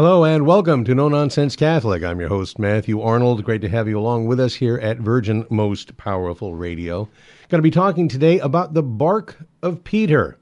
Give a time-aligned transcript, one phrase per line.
[0.00, 2.02] Hello and welcome to No Nonsense Catholic.
[2.02, 3.44] I'm your host, Matthew Arnold.
[3.44, 7.06] Great to have you along with us here at Virgin Most Powerful Radio.
[7.50, 10.38] Going to be talking today about the bark of Peter,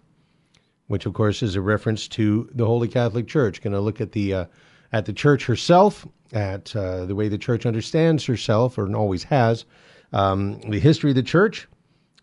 [0.86, 3.60] which of course is a reference to the Holy Catholic Church.
[3.60, 4.44] Going to look at the uh,
[4.92, 9.64] at the Church herself, at uh, the way the Church understands herself, or always has,
[10.12, 11.66] um, the history of the Church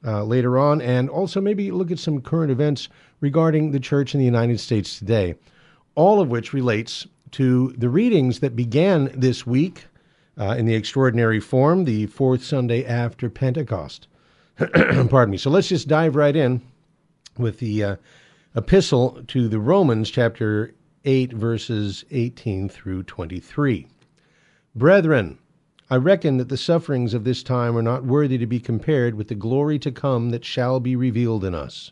[0.05, 2.87] uh, later on, and also maybe look at some current events
[3.19, 5.35] regarding the Church in the United States today.
[5.95, 9.85] All of which relates to the readings that began this week
[10.37, 14.07] uh, in the extraordinary form, the fourth Sunday after Pentecost.
[14.57, 15.37] Pardon me.
[15.37, 16.61] So let's just dive right in
[17.37, 17.95] with the uh,
[18.55, 23.87] epistle to the Romans, chapter 8, verses 18 through 23.
[24.75, 25.37] Brethren,
[25.89, 29.27] I reckon that the sufferings of this time are not worthy to be compared with
[29.27, 31.91] the glory to come that shall be revealed in us.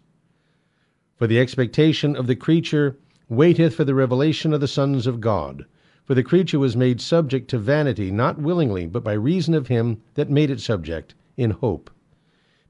[1.16, 2.98] For the expectation of the creature
[3.30, 5.66] waiteth for the revelation of the sons of God.
[6.04, 10.02] For the creature was made subject to vanity, not willingly, but by reason of him
[10.16, 11.90] that made it subject, in hope.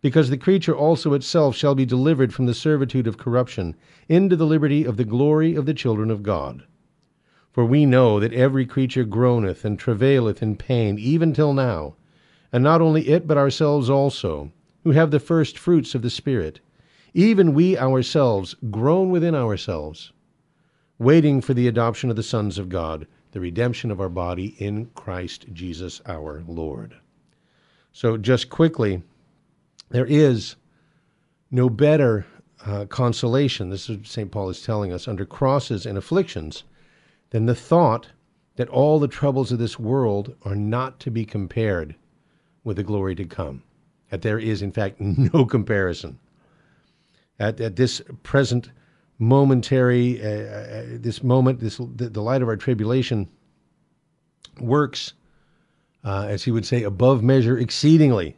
[0.02, 3.76] Because the creature also itself shall be delivered from the servitude of corruption
[4.08, 6.64] into the liberty of the glory of the children of God.
[7.52, 11.96] For we know that every creature groaneth and travaileth in pain, even till now.
[12.52, 14.52] And not only it, but ourselves also,
[14.84, 16.60] who have the first fruits of the Spirit,
[17.16, 20.12] even we ourselves groan within ourselves
[21.00, 24.86] waiting for the adoption of the sons of God, the redemption of our body in
[24.96, 26.96] Christ Jesus our Lord.
[27.92, 29.04] So, just quickly,
[29.90, 30.56] there is
[31.52, 32.26] no better
[32.66, 34.32] uh, consolation, this is St.
[34.32, 36.64] Paul is telling us, under crosses and afflictions,
[37.32, 38.10] than the thought
[38.56, 41.96] that all the troubles of this world are not to be compared
[42.64, 43.64] with the glory to come.
[44.10, 46.20] That there is, in fact, no comparison.
[47.40, 48.70] At, at this present
[49.20, 53.30] momentary, uh, uh, this moment, this the, the, light of our tribulation
[54.60, 55.14] works,
[56.04, 58.36] uh, as he would say, above measure, exceedingly,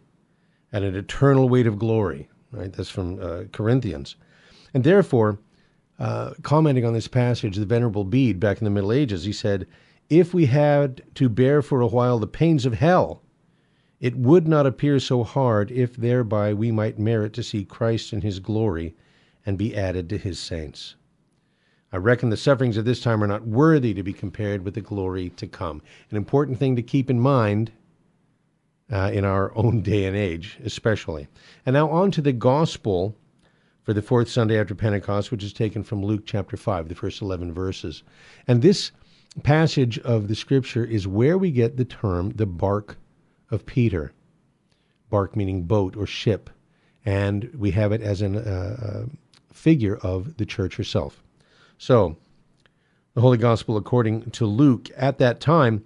[0.71, 2.29] at an eternal weight of glory.
[2.51, 4.15] Right, that's from uh, Corinthians,
[4.73, 5.39] and therefore,
[5.99, 9.67] uh, commenting on this passage, the Venerable Bede, back in the Middle Ages, he said,
[10.09, 13.21] "If we had to bear for a while the pains of hell."
[14.01, 18.21] It would not appear so hard if thereby we might merit to see Christ in
[18.21, 18.93] his glory
[19.45, 20.95] and be added to his saints.
[21.91, 24.81] I reckon the sufferings of this time are not worthy to be compared with the
[24.81, 25.81] glory to come.
[26.11, 27.71] An important thing to keep in mind
[28.91, 31.27] uh, in our own day and age, especially.
[31.65, 33.15] And now on to the gospel
[33.83, 37.21] for the fourth Sunday after Pentecost, which is taken from Luke chapter 5, the first
[37.21, 38.03] 11 verses.
[38.47, 38.91] And this
[39.43, 42.97] passage of the scripture is where we get the term the bark
[43.51, 44.11] of Peter.
[45.09, 46.49] Bark meaning boat or ship.
[47.05, 49.05] And we have it as an, uh, uh
[49.65, 51.23] figure of the church herself.
[51.79, 52.17] So,
[53.15, 55.83] the Holy Gospel according to Luke, at that time,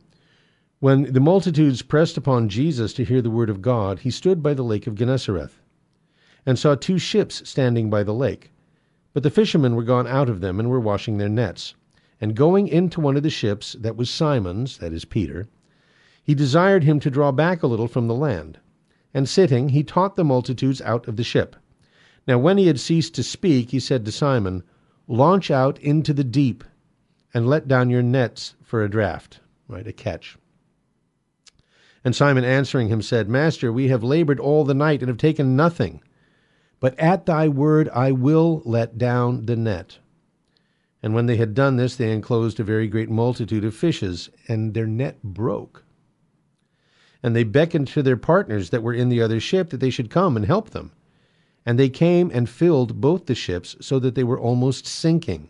[0.82, 4.54] when the multitudes pressed upon Jesus to hear the word of God, he stood by
[4.54, 5.62] the lake of Gennesareth,
[6.46, 8.52] and saw two ships standing by the lake.
[9.14, 11.74] But the fishermen were gone out of them, and were washing their nets.
[12.20, 15.48] And going into one of the ships, that was Simon's, that is Peter,
[16.22, 18.60] he desired him to draw back a little from the land.
[19.14, 21.56] And sitting, he taught the multitudes out of the ship.
[22.30, 24.62] Now, when he had ceased to speak, he said to Simon,
[25.08, 26.64] Launch out into the deep
[27.34, 30.38] and let down your nets for a draught, right, a catch.
[32.04, 35.56] And Simon answering him said, Master, we have labored all the night and have taken
[35.56, 36.04] nothing.
[36.80, 39.98] But at thy word I will let down the net.
[41.02, 44.76] And when they had done this, they enclosed a very great multitude of fishes, and
[44.76, 45.84] their net broke.
[47.24, 50.12] And they beckoned to their partners that were in the other ship that they should
[50.12, 50.92] come and help them.
[51.66, 55.50] And they came and filled both the ships, so that they were almost sinking.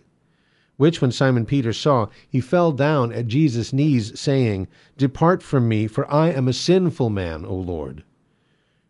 [0.78, 5.88] Which, when Simon Peter saw, he fell down at Jesus' knees, saying, Depart from me,
[5.88, 8.04] for I am a sinful man, O Lord.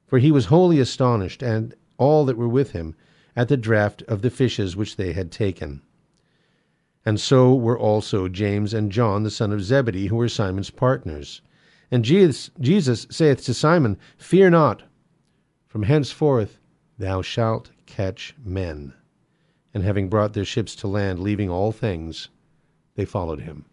[0.05, 2.95] For he was wholly astonished, and all that were with him,
[3.35, 5.81] at the draught of the fishes which they had taken.
[7.05, 11.41] And so were also James and John, the son of Zebedee, who were Simon's partners.
[11.89, 14.83] And Jesus, Jesus saith to Simon, Fear not,
[15.67, 16.58] from henceforth
[16.99, 18.93] Thou shalt catch men.
[19.73, 22.27] And having brought their ships to land, leaving all things,
[22.95, 23.65] they followed him.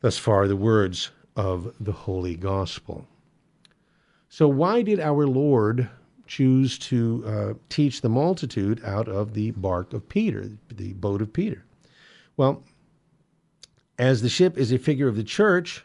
[0.00, 3.06] Thus far, the words of the Holy Gospel.
[4.28, 5.88] So, why did our Lord
[6.26, 11.32] choose to uh, teach the multitude out of the bark of Peter, the boat of
[11.32, 11.64] Peter?
[12.36, 12.64] Well,
[13.98, 15.84] as the ship is a figure of the church,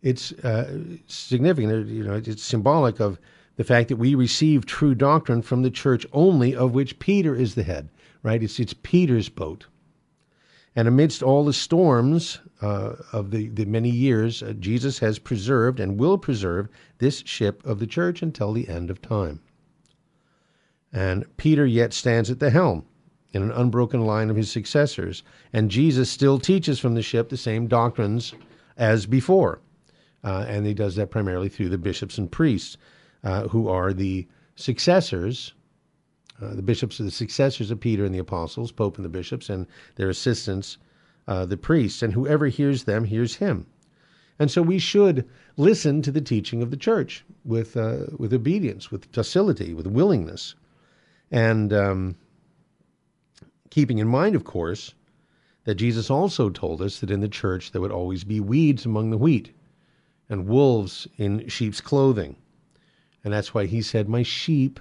[0.00, 1.88] it's uh, significant.
[1.88, 3.18] You know, it's symbolic of
[3.56, 7.54] the fact that we receive true doctrine from the church only, of which Peter is
[7.54, 7.88] the head,
[8.22, 8.42] right?
[8.42, 9.66] It's, it's Peter's boat.
[10.76, 15.78] And amidst all the storms uh, of the, the many years, uh, Jesus has preserved
[15.78, 16.68] and will preserve
[16.98, 19.40] this ship of the church until the end of time.
[20.92, 22.86] And Peter yet stands at the helm
[23.32, 25.22] in an unbroken line of his successors.
[25.52, 28.34] And Jesus still teaches from the ship the same doctrines
[28.76, 29.60] as before.
[30.22, 32.76] Uh, and he does that primarily through the bishops and priests,
[33.24, 35.54] uh, who are the successors.
[36.40, 39.48] Uh, the bishops are the successors of Peter and the apostles, Pope and the bishops,
[39.48, 39.66] and
[39.96, 40.78] their assistants,
[41.26, 42.02] uh, the priests.
[42.02, 43.66] And whoever hears them hears him.
[44.38, 48.90] And so we should listen to the teaching of the church with, uh, with obedience,
[48.90, 50.54] with docility, with willingness.
[51.30, 52.16] And um,
[53.70, 54.94] keeping in mind, of course,
[55.64, 59.10] that Jesus also told us that in the church there would always be weeds among
[59.10, 59.52] the wheat
[60.28, 62.36] and wolves in sheep's clothing.
[63.24, 64.78] And that's why he said, My sheep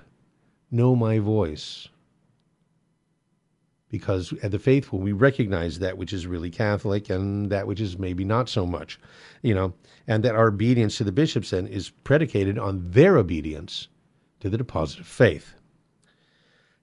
[0.69, 1.87] know my voice.
[3.89, 7.97] Because at the faithful, we recognize that which is really Catholic and that which is
[7.97, 8.99] maybe not so much,
[9.43, 9.73] you know,
[10.07, 13.87] and that our obedience to the bishops then is predicated on their obedience
[14.39, 15.53] to the deposit of faith.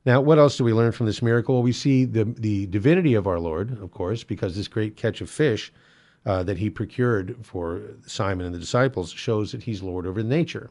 [0.07, 1.57] Now, what else do we learn from this miracle?
[1.57, 5.21] Well, we see the, the divinity of our Lord, of course, because this great catch
[5.21, 5.73] of fish
[6.25, 10.71] uh, that he procured for Simon and the disciples shows that he's Lord over nature,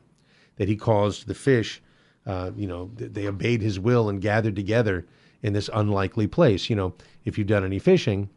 [0.59, 1.81] that he caused the fish,
[2.25, 5.07] uh, you know, they obeyed his will and gathered together
[5.41, 6.69] in this unlikely place.
[6.69, 8.29] You know, if you've done any fishing,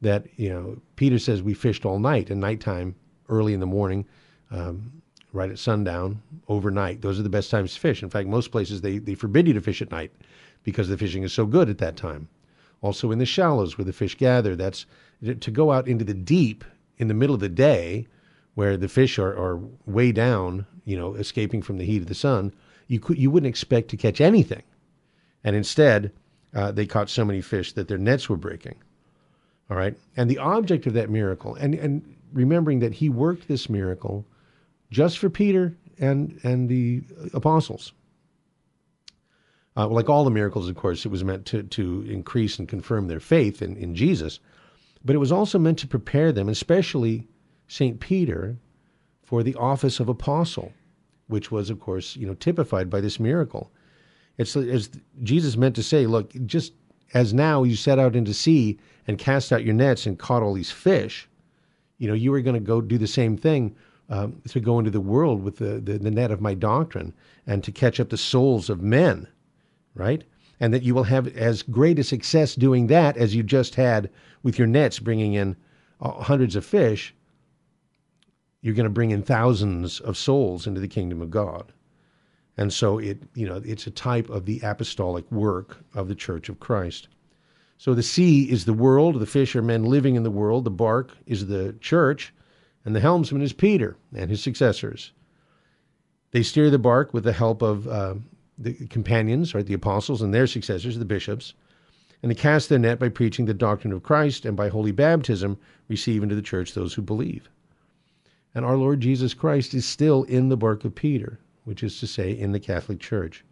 [0.00, 2.96] that, you know, Peter says we fished all night and nighttime,
[3.28, 4.04] early in the morning,
[4.50, 4.92] um,
[5.32, 7.00] right at sundown, overnight.
[7.00, 8.02] Those are the best times to fish.
[8.02, 10.10] In fact, most places they, they forbid you to fish at night
[10.64, 12.28] because the fishing is so good at that time.
[12.80, 14.84] Also in the shallows where the fish gather, that's
[15.22, 16.64] to go out into the deep
[16.96, 18.06] in the middle of the day
[18.54, 22.14] where the fish are, are way down, you know, escaping from the heat of the
[22.14, 22.52] sun,
[22.86, 24.62] you could you wouldn't expect to catch anything.
[25.44, 26.12] And instead,
[26.54, 28.76] uh, they caught so many fish that their nets were breaking.
[29.70, 29.94] All right.
[30.16, 34.24] And the object of that miracle, and, and remembering that he worked this miracle
[34.90, 37.02] just for Peter and, and the
[37.34, 37.92] apostles.
[39.76, 43.08] Uh, like all the miracles, of course, it was meant to, to increase and confirm
[43.08, 44.40] their faith in, in Jesus,
[45.04, 47.28] but it was also meant to prepare them, especially
[47.68, 48.00] St.
[48.00, 48.56] Peter,
[49.28, 50.72] for the office of apostle,
[51.26, 53.70] which was, of course, you know, typified by this miracle.
[54.38, 54.88] It's as
[55.22, 56.72] Jesus meant to say, look, just
[57.12, 60.54] as now you set out into sea and cast out your nets and caught all
[60.54, 61.28] these fish,
[61.98, 63.76] you know, you were going to go do the same thing
[64.08, 67.12] um, to go into the world with the, the, the net of my doctrine
[67.46, 69.28] and to catch up the souls of men
[69.98, 70.24] right?
[70.60, 74.08] And that you will have as great a success doing that as you just had
[74.42, 75.56] with your nets bringing in
[76.00, 77.14] uh, hundreds of fish.
[78.60, 81.72] You're going to bring in thousands of souls into the kingdom of God.
[82.56, 86.48] And so it, you know, it's a type of the apostolic work of the Church
[86.48, 87.08] of Christ.
[87.76, 90.70] So the sea is the world, the fish are men living in the world, the
[90.70, 92.34] bark is the church,
[92.84, 95.12] and the helmsman is Peter and his successors.
[96.32, 98.16] They steer the bark with the help of uh,
[98.58, 101.54] the companions, right, the apostles and their successors, the bishops,
[102.20, 105.56] and they cast their net by preaching the doctrine of Christ and by holy baptism
[105.86, 107.48] receive into the church those who believe.
[108.58, 112.08] And our Lord Jesus Christ is still in the bark of Peter, which is to
[112.08, 113.44] say, in the Catholic Church.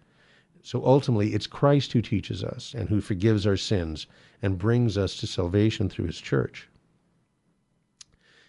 [0.63, 4.09] So ultimately, it's Christ who teaches us and who forgives our sins
[4.43, 6.69] and brings us to salvation through his church.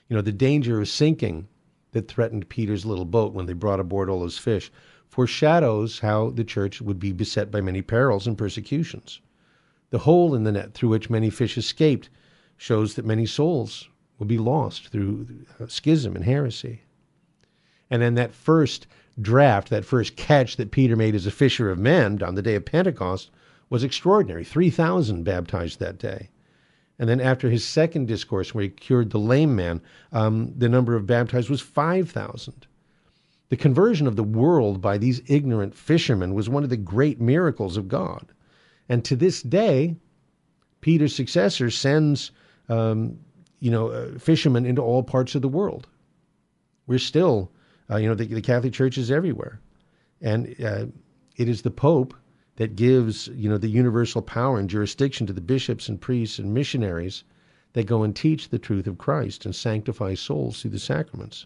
[0.10, 1.48] You know, the danger of sinking
[1.92, 4.72] that threatened Peter's little boat when they brought aboard all those fish
[5.08, 9.22] foreshadows how the church would be beset by many perils and persecutions.
[9.92, 12.10] The hole in the net through which many fish escaped
[12.58, 15.28] shows that many souls will be lost through
[15.60, 16.82] uh, schism and heresy.
[17.90, 18.88] And then that first
[19.20, 22.56] draft, that first catch that Peter made as a fisher of men on the day
[22.56, 23.32] of Pentecost
[23.70, 26.30] was extraordinary 3,000 baptized that day.
[27.00, 29.82] And then after his second discourse, where he cured the lame man,
[30.12, 32.68] um, the number of baptized was 5,000.
[33.50, 37.78] The conversion of the world by these ignorant fishermen was one of the great miracles
[37.78, 38.26] of God.
[38.90, 39.96] And to this day,
[40.82, 42.32] Peter's successor sends,
[42.68, 43.20] um,
[43.60, 45.88] you know, uh, fishermen into all parts of the world.
[46.86, 47.52] We're still,
[47.90, 49.60] uh, you know, the, the, Catholic Church is everywhere,
[50.22, 50.86] and uh,
[51.36, 52.14] it is the Pope
[52.58, 56.54] that gives, you know, the universal power and jurisdiction to the bishops and priests and
[56.54, 57.24] missionaries
[57.74, 61.46] that go and teach the truth of Christ and sanctify souls through the sacraments.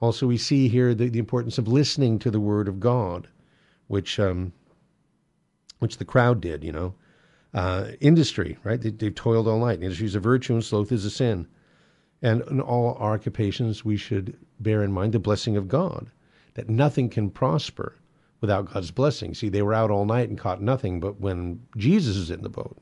[0.00, 3.28] Also, we see here the, the importance of listening to the word of God,
[3.88, 4.52] which um,
[5.78, 6.62] which the crowd did.
[6.62, 6.94] You know,
[7.54, 8.80] uh, industry, right?
[8.80, 9.82] They, have toiled all night.
[9.82, 11.46] Industry is a virtue, and sloth is a sin.
[12.22, 16.10] And in all our occupations, we should bear in mind the blessing of God,
[16.54, 17.96] that nothing can prosper
[18.40, 19.34] without God's blessing.
[19.34, 22.48] See, they were out all night and caught nothing, but when Jesus is in the
[22.48, 22.78] boat,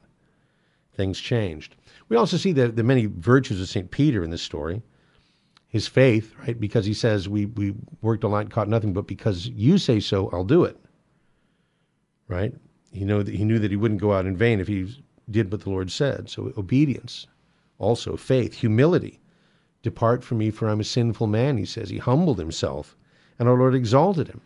[0.95, 1.77] things changed.
[2.09, 3.91] We also see the, the many virtues of St.
[3.91, 4.83] Peter in this story.
[5.69, 6.59] His faith, right?
[6.59, 10.31] Because he says, we, we worked a lot, caught nothing, but because you say so,
[10.33, 10.79] I'll do it.
[12.27, 12.55] Right?
[12.93, 15.53] He, know that, he knew that he wouldn't go out in vain if he did
[15.53, 16.31] what the Lord said.
[16.31, 17.27] So obedience,
[17.79, 19.21] also faith, humility.
[19.83, 21.91] Depart from me, for I'm a sinful man, he says.
[21.91, 22.97] He humbled himself,
[23.39, 24.41] and our Lord exalted him,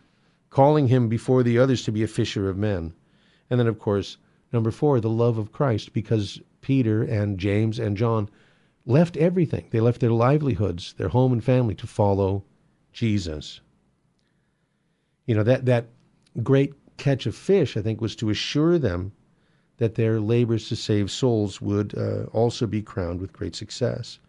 [0.49, 2.93] calling him before the others to be a fisher of men.
[3.49, 4.17] And then, of course,
[4.51, 8.29] number four, the love of Christ, because Peter and James and John
[8.85, 9.67] left everything.
[9.71, 12.43] They left their livelihoods, their home and family to follow
[12.91, 13.61] Jesus.
[15.25, 15.87] You know, that, that
[16.43, 19.11] great catch of fish, I think, was to assure them
[19.77, 24.19] that their labors to save souls would uh, also be crowned with great success.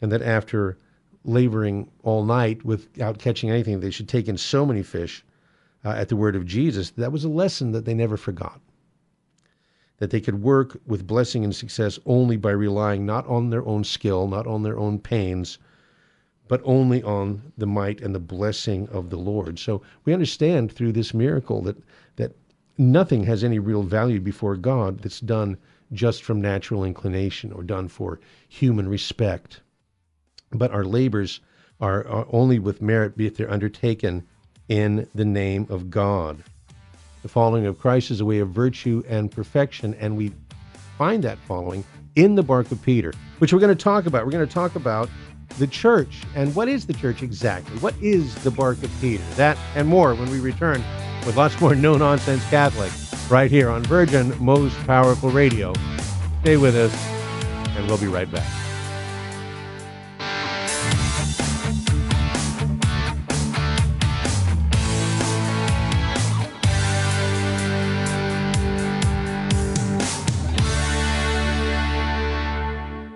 [0.00, 0.78] And that after
[1.24, 5.24] laboring all night without catching anything, they should take in so many fish
[5.84, 6.90] uh, at the word of Jesus.
[6.90, 8.60] That was a lesson that they never forgot.
[9.98, 13.84] That they could work with blessing and success only by relying not on their own
[13.84, 15.58] skill, not on their own pains,
[16.50, 19.56] but only on the might and the blessing of the Lord.
[19.56, 21.76] So we understand through this miracle that
[22.16, 22.34] that
[22.76, 25.56] nothing has any real value before God that's done
[25.92, 29.60] just from natural inclination or done for human respect.
[30.50, 31.38] But our labors
[31.80, 34.26] are, are only with merit if they're undertaken
[34.68, 36.42] in the name of God.
[37.22, 40.32] The following of Christ is a way of virtue and perfection, and we
[40.98, 41.84] find that following
[42.16, 44.24] in the bark of Peter, which we're going to talk about.
[44.24, 45.08] We're going to talk about
[45.58, 47.76] the church and what is the church exactly?
[47.78, 49.22] What is the bark of Peter?
[49.36, 50.82] That and more when we return
[51.26, 52.92] with lots more no nonsense Catholic
[53.30, 55.72] right here on Virgin Most Powerful Radio.
[56.40, 56.94] Stay with us,
[57.76, 58.46] and we'll be right back.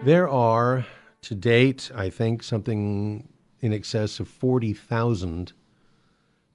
[0.04, 0.84] There are,
[1.24, 3.28] to date, I think, something
[3.60, 5.52] in excess of 40,000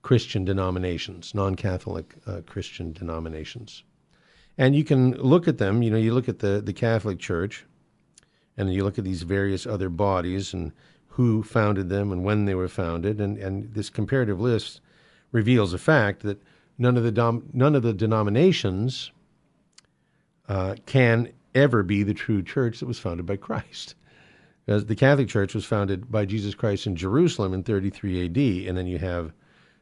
[0.02, 3.84] Christian denominations, non Catholic uh, Christian denominations.
[4.58, 7.66] And you can look at them, you know, you look at the, the Catholic Church,
[8.58, 10.72] and you look at these various other bodies and
[11.08, 14.82] who founded them and when they were founded, and, and this comparative list
[15.32, 16.42] reveals a fact that
[16.78, 19.12] none of the, dom- none of the denominations
[20.48, 23.96] uh, can ever be the true church that was founded by Christ.
[24.70, 28.86] The Catholic Church was founded by Jesus Christ in Jerusalem in 33 AD, and then
[28.86, 29.34] you have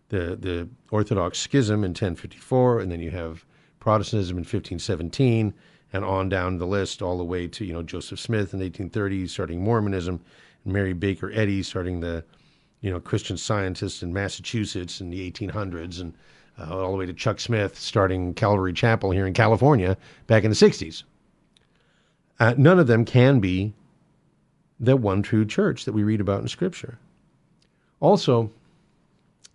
[0.07, 3.43] the the Orthodox Schism in 1054, and then you have
[3.81, 5.53] Protestantism in 1517,
[5.91, 9.27] and on down the list all the way to you know Joseph Smith in 1830
[9.27, 10.21] starting Mormonism,
[10.63, 12.23] and Mary Baker Eddy starting the
[12.79, 16.13] you know Christian Scientists in Massachusetts in the 1800s, and
[16.57, 20.49] uh, all the way to Chuck Smith starting Calvary Chapel here in California back in
[20.49, 21.03] the 60s.
[22.39, 23.73] Uh, none of them can be
[24.79, 26.99] the one true church that we read about in Scripture.
[27.99, 28.51] Also,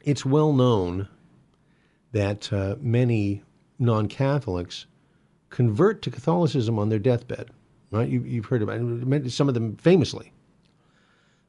[0.05, 1.09] it's well known
[2.12, 3.43] that uh, many
[3.79, 4.87] non Catholics
[5.50, 7.50] convert to Catholicism on their deathbed.
[7.91, 8.09] Right?
[8.09, 10.33] You, have heard about some of them famously.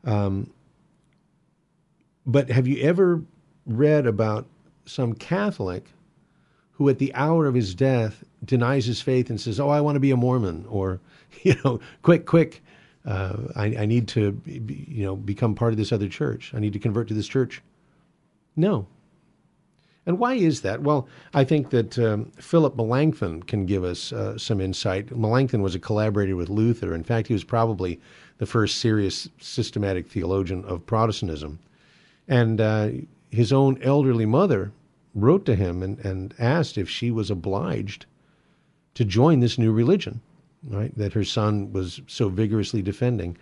[0.03, 0.51] Um,
[2.25, 3.21] but have you ever
[3.65, 4.45] read about
[4.85, 5.85] some Catholic
[6.73, 9.95] who, at the hour of his death, denies his faith and says, "Oh, I want
[9.95, 10.99] to be a Mormon," or
[11.43, 12.61] you know, quick, quick,
[13.05, 16.53] uh, I, I, need to, you know, become part of this other church.
[16.53, 17.61] I need to convert to this church.
[18.55, 18.87] No.
[20.05, 20.81] And why is that?
[20.81, 25.15] Well, I think that um, Philip Melanchthon can give us uh, some insight.
[25.15, 26.93] Melanchthon was a collaborator with Luther.
[26.93, 27.99] In fact, he was probably
[28.37, 31.59] the first serious systematic theologian of Protestantism.
[32.27, 32.89] And uh,
[33.31, 34.71] his own elderly mother
[35.15, 38.05] wrote to him and, and asked if she was obliged
[38.95, 40.21] to join this new religion
[40.67, 43.37] right, that her son was so vigorously defending.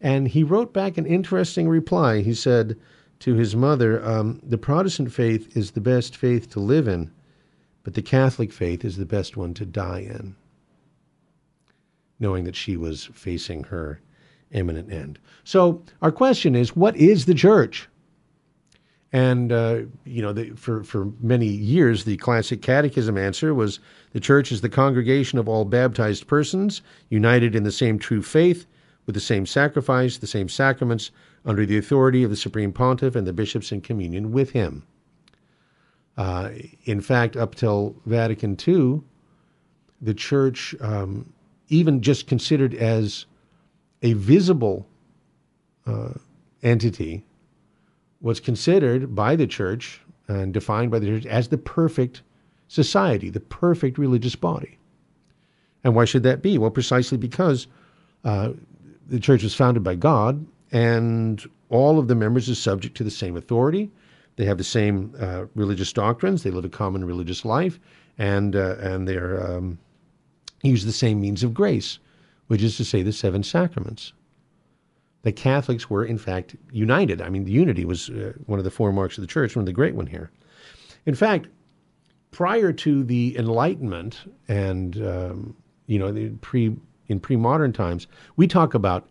[0.00, 2.20] And he wrote back an interesting reply.
[2.20, 2.78] He said
[3.20, 7.10] to his mother, um, The Protestant faith is the best faith to live in,
[7.82, 10.36] but the Catholic faith is the best one to die in.
[12.18, 14.00] Knowing that she was facing her
[14.52, 15.18] imminent end.
[15.44, 17.88] So, our question is what is the church?
[19.12, 23.78] And uh, you know, the, for for many years, the classic catechism answer was
[24.12, 28.66] the church is the congregation of all baptized persons, united in the same true faith,
[29.06, 31.12] with the same sacrifice, the same sacraments,
[31.44, 34.84] under the authority of the supreme pontiff and the bishops in communion with him.
[36.16, 36.50] Uh,
[36.84, 39.02] in fact, up till Vatican II,
[40.00, 41.32] the church, um,
[41.68, 43.26] even just considered as
[44.02, 44.86] a visible
[45.86, 46.14] uh,
[46.62, 47.24] entity,
[48.26, 52.22] was considered by the church and defined by the church as the perfect
[52.66, 54.76] society, the perfect religious body.
[55.84, 56.58] And why should that be?
[56.58, 57.68] Well, precisely because
[58.24, 58.50] uh,
[59.06, 63.12] the church was founded by God, and all of the members are subject to the
[63.12, 63.92] same authority.
[64.34, 66.42] They have the same uh, religious doctrines.
[66.42, 67.78] They live a common religious life,
[68.18, 69.78] and uh, and they're um,
[70.64, 72.00] use the same means of grace,
[72.48, 74.12] which is to say, the seven sacraments.
[75.26, 77.20] The Catholics were, in fact, united.
[77.20, 79.62] I mean, the unity was uh, one of the four marks of the church, one
[79.62, 80.30] of the great one here.
[81.04, 81.48] In fact,
[82.30, 85.56] prior to the Enlightenment and um,
[85.88, 86.76] you know, the pre
[87.08, 88.06] in pre-modern times,
[88.36, 89.08] we talk about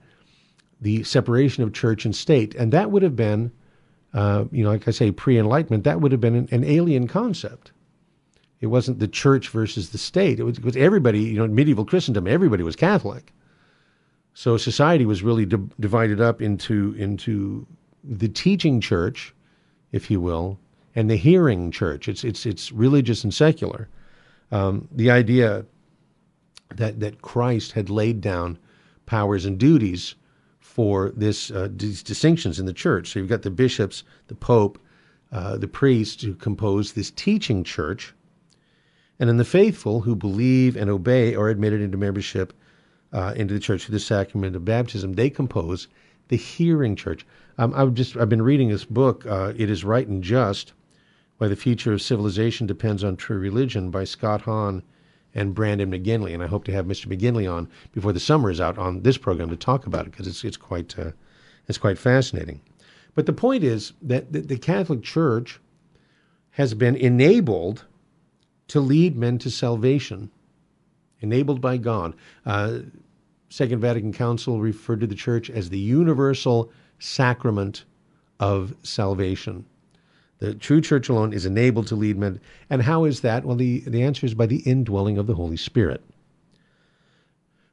[0.80, 3.52] the separation of church and state, and that would have been,
[4.14, 7.74] uh, you know, like I say, pre-enlightenment, that would have been an, an, alien concept.
[8.62, 10.40] It wasn't the church versus the state.
[10.40, 13.34] It was, it was everybody, you know, in medieval Christendom, everybody was Catholic.
[14.38, 17.66] So society was really di- divided up into into
[18.04, 19.34] the teaching church,
[19.94, 20.60] if you will,
[20.94, 22.10] and the hearing church.
[22.10, 23.88] It's it's it's religious and secular.
[24.52, 25.66] Um, the idea
[26.76, 28.60] that that Christ had laid down
[29.06, 30.16] powers and duties
[30.60, 33.14] for this uh, these distinctions in the church.
[33.14, 34.78] So you've got the bishops, the pope,
[35.32, 38.14] uh, the priests who compose this teaching church,
[39.18, 42.52] and then the faithful who believe and obey are admitted into membership
[43.16, 45.14] uh, into the church through the sacrament of baptism.
[45.14, 45.88] They compose
[46.28, 47.26] the hearing church.
[47.58, 49.26] Um, I've just I've been reading this book.
[49.26, 50.74] Uh, it is right and just.
[51.38, 54.84] Why the future of civilization depends on true religion by Scott Hahn
[55.34, 57.08] and Brandon McGinley, and I hope to have Mr.
[57.08, 60.28] McGinley on before the summer is out on this program to talk about it because
[60.28, 61.12] it's it's quite uh,
[61.68, 62.62] it's quite fascinating.
[63.16, 65.62] But the point is that the, Catholic Church
[66.52, 67.86] has been enabled
[68.68, 70.32] to lead men to salvation,
[71.22, 72.14] enabled by God.
[72.46, 72.80] Uh,
[73.56, 76.70] Second Vatican Council referred to the Church as the universal
[77.00, 77.86] sacrament
[78.38, 79.64] of salvation.
[80.40, 82.42] The true church alone is enabled to lead men.
[82.70, 83.46] And how is that?
[83.46, 86.04] Well, the, the answer is by the indwelling of the Holy Spirit.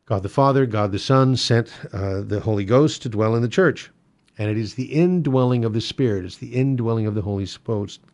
[0.07, 3.49] God the Father, God the Son sent uh, the Holy Ghost to dwell in the
[3.49, 3.91] church.
[4.39, 7.49] And it is the indwelling of the Spirit, it's the indwelling of the Holy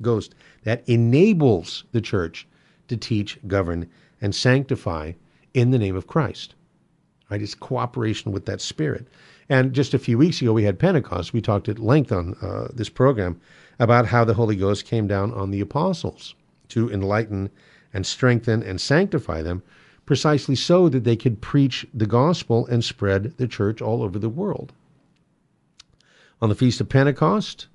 [0.00, 2.48] Ghost that enables the church
[2.88, 3.90] to teach, govern,
[4.22, 5.12] and sanctify
[5.52, 6.54] in the name of Christ.
[7.30, 7.42] Right?
[7.42, 9.06] It's cooperation with that Spirit.
[9.48, 11.32] And just a few weeks ago, we had Pentecost.
[11.32, 13.40] We talked at length on uh, this program
[13.78, 16.34] about how the Holy Ghost came down on the apostles
[16.68, 17.50] to enlighten
[17.94, 19.62] and strengthen and sanctify them,
[20.04, 24.28] precisely so that they could preach the gospel and spread the church all over the
[24.28, 24.72] world.
[26.40, 27.66] On the Feast of Pentecost,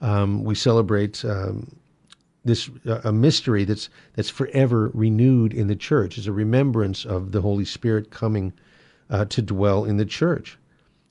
[0.00, 1.76] um, we celebrate um,
[2.44, 7.32] this uh, a mystery that's that's forever renewed in the church as a remembrance of
[7.32, 8.52] the Holy Spirit coming
[9.10, 10.58] uh, to dwell in the church,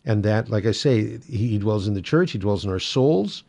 [0.06, 2.32] and that, like I say, He dwells in the church.
[2.32, 3.44] He dwells in our souls.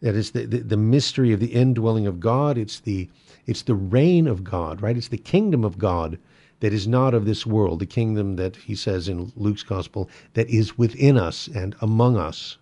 [0.00, 2.56] That is the, the, the mystery of the indwelling of God.
[2.56, 3.08] It's the
[3.46, 4.96] it's the reign of God, right?
[4.96, 6.18] It's the kingdom of God
[6.60, 10.48] that is not of this world, the kingdom that he says in Luke's gospel that
[10.48, 12.58] is within us and among us.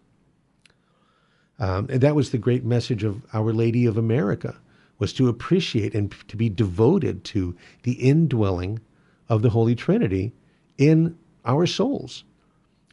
[1.59, 4.57] Um, and that was the great message of Our Lady of America
[4.99, 8.81] was to appreciate and to be devoted to the indwelling
[9.29, 10.33] of the Holy Trinity
[10.79, 12.25] in our souls.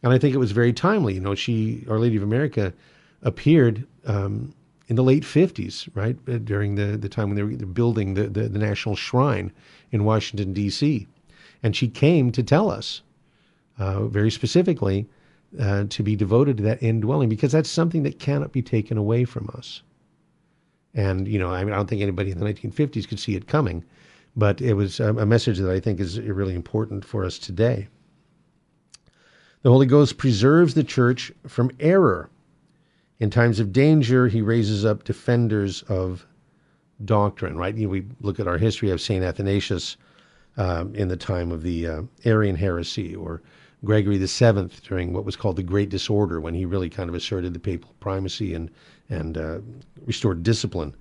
[0.02, 1.14] And I think it was very timely.
[1.14, 2.72] You know, she, Our Lady of America,
[3.22, 4.54] appeared um,
[4.88, 8.28] in the late 50s, right, uh, during the, the time when they were building the,
[8.28, 9.52] the, the National Shrine
[9.90, 11.06] in Washington, D.C.
[11.62, 13.02] And she came to tell us
[13.78, 15.08] uh, very specifically
[15.58, 19.24] uh, to be devoted to that indwelling because that's something that cannot be taken away
[19.24, 19.82] from us.
[20.94, 23.46] And, you know, I, mean, I don't think anybody in the 1950s could see it
[23.46, 23.84] coming,
[24.36, 27.88] but it was a, message that I think is really important for us today.
[29.62, 32.30] The Holy Ghost preserves the church from error
[33.18, 36.26] in times of danger, he raises up defenders of
[37.04, 37.74] doctrine, right?
[37.74, 39.24] You know, we look at our history of St.
[39.24, 39.96] Athanasius
[40.58, 43.42] um, in the time of the uh, Arian heresy, or
[43.84, 47.54] Gregory VII during what was called the Great Disorder, when he really kind of asserted
[47.54, 48.70] the papal primacy and,
[49.08, 49.58] and uh,
[50.04, 50.94] restored discipline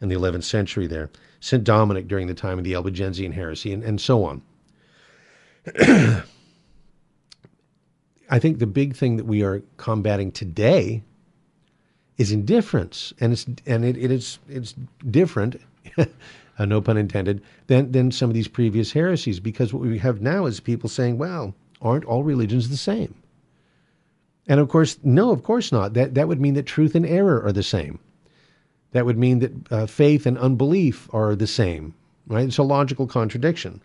[0.00, 1.10] in the 11th century there.
[1.40, 1.62] St.
[1.64, 4.42] Dominic during the time of the Albigensian heresy, and, and so on.
[8.30, 11.02] I think the big thing that we are combating today
[12.18, 14.74] is indifference, and it's and it, it is it's
[15.10, 15.60] different,
[15.98, 19.40] uh, no pun intended, than than some of these previous heresies.
[19.40, 23.14] Because what we have now is people saying, "Well, aren't all religions the same?"
[24.48, 25.94] And of course, no, of course not.
[25.94, 27.98] That that would mean that truth and error are the same.
[28.92, 31.94] That would mean that uh, faith and unbelief are the same.
[32.26, 32.46] Right?
[32.46, 33.80] It's a logical contradiction.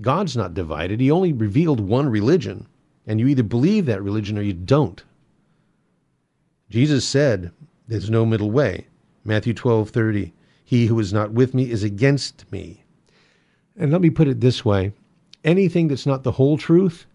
[0.00, 1.00] God's not divided.
[1.00, 2.66] He only revealed one religion,
[3.06, 5.02] and you either believe that religion or you don't.
[6.68, 7.52] Jesus said,
[7.88, 8.86] There's no middle way.
[9.24, 10.32] Matthew 12 30.
[10.64, 12.82] He who is not with me is against me.
[13.76, 14.92] And let me put it this way
[15.44, 17.06] anything that's not the whole truth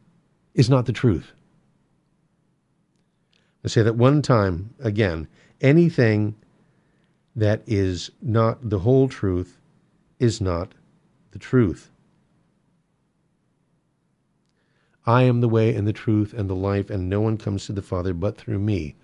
[0.54, 1.34] is not the truth.
[3.64, 5.28] I say that one time again.
[5.60, 6.36] Anything
[7.36, 9.58] that is not the whole truth
[10.20, 10.74] is not
[11.32, 11.90] the truth.
[15.06, 17.74] I am the way and the truth and the life, and no one comes to
[17.74, 18.96] the Father but through me.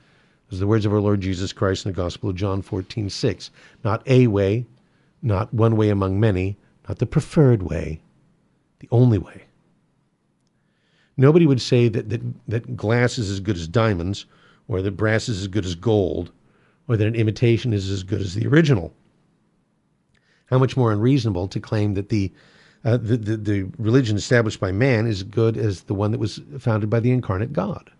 [0.49, 3.09] Those are the words of our Lord Jesus Christ in the Gospel of John 14,
[3.09, 3.51] 6.
[3.83, 4.65] Not a way,
[5.21, 7.99] not one way among many, not the preferred way,
[8.79, 9.43] the only way.
[11.17, 14.25] Nobody would say that, that, that glass is as good as diamonds
[14.67, 16.31] or that brass is as good as gold,
[16.87, 18.93] or that an imitation is as good as the original.
[20.47, 22.31] How much more unreasonable to claim that the,
[22.85, 26.19] uh, the, the, the religion established by man is as good as the one that
[26.19, 27.91] was founded by the incarnate God?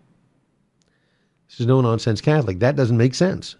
[1.48, 2.58] This is no nonsense Catholic.
[2.58, 3.56] That doesn't make sense.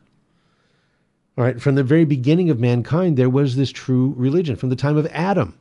[1.36, 4.56] All right, from the very beginning of mankind, there was this true religion.
[4.56, 5.56] From the time of Adam,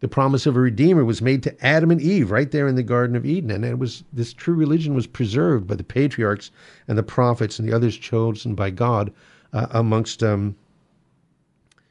[0.00, 2.82] the promise of a redeemer was made to Adam and Eve right there in the
[2.82, 6.50] Garden of Eden, and it was this true religion was preserved by the patriarchs
[6.86, 9.12] and the prophets and the others chosen by God
[9.52, 10.54] uh, amongst um,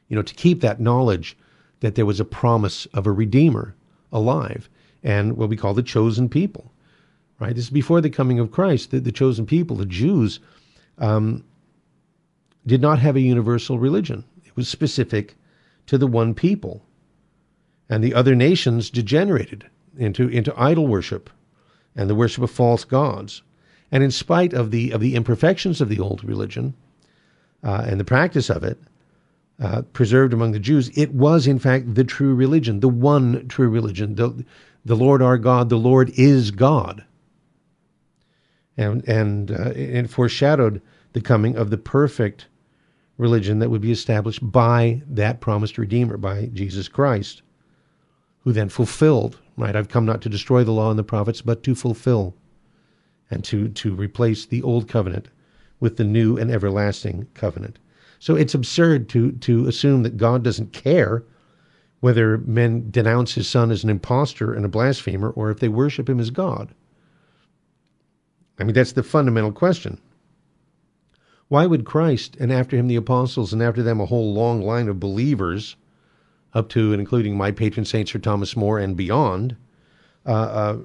[0.08, 1.36] you know to keep that knowledge
[1.80, 3.74] that there was a promise of a redeemer
[4.10, 4.70] alive
[5.04, 6.72] and what we call the chosen people.
[7.38, 8.90] Right, this is before the coming of Christ.
[8.90, 10.40] The, the chosen people, the Jews,
[10.98, 11.44] um,
[12.66, 14.24] did not have a universal religion.
[14.44, 15.36] It was specific
[15.86, 16.82] to the one people
[17.88, 21.30] and the other nations degenerated into, into idol worship
[21.96, 23.42] and the worship of false gods.
[23.90, 26.74] And in spite of the, of the imperfections of the old religion
[27.64, 28.78] uh, and the practice of it,
[29.60, 33.68] uh, preserved among the Jews, it was in fact the true religion, the one true
[33.68, 34.14] religion.
[34.14, 34.44] The,
[34.84, 37.04] the Lord our God, the Lord is God.
[38.76, 40.80] And, and uh, it foreshadowed
[41.12, 42.46] the coming of the perfect
[43.16, 47.42] religion that would be established by that promised Redeemer, by Jesus Christ
[48.48, 49.76] who then fulfilled, right?
[49.76, 52.34] I've come not to destroy the law and the prophets, but to fulfill
[53.30, 55.28] and to, to replace the old covenant
[55.80, 57.78] with the new and everlasting covenant.
[58.18, 61.24] So it's absurd to, to assume that God doesn't care
[62.00, 66.08] whether men denounce his son as an impostor and a blasphemer or if they worship
[66.08, 66.74] him as God.
[68.58, 70.00] I mean, that's the fundamental question.
[71.48, 74.88] Why would Christ, and after him the apostles, and after them a whole long line
[74.88, 75.76] of believers,
[76.54, 79.56] up to and including my patron saint Sir Thomas More and beyond,
[80.26, 80.78] uh, uh,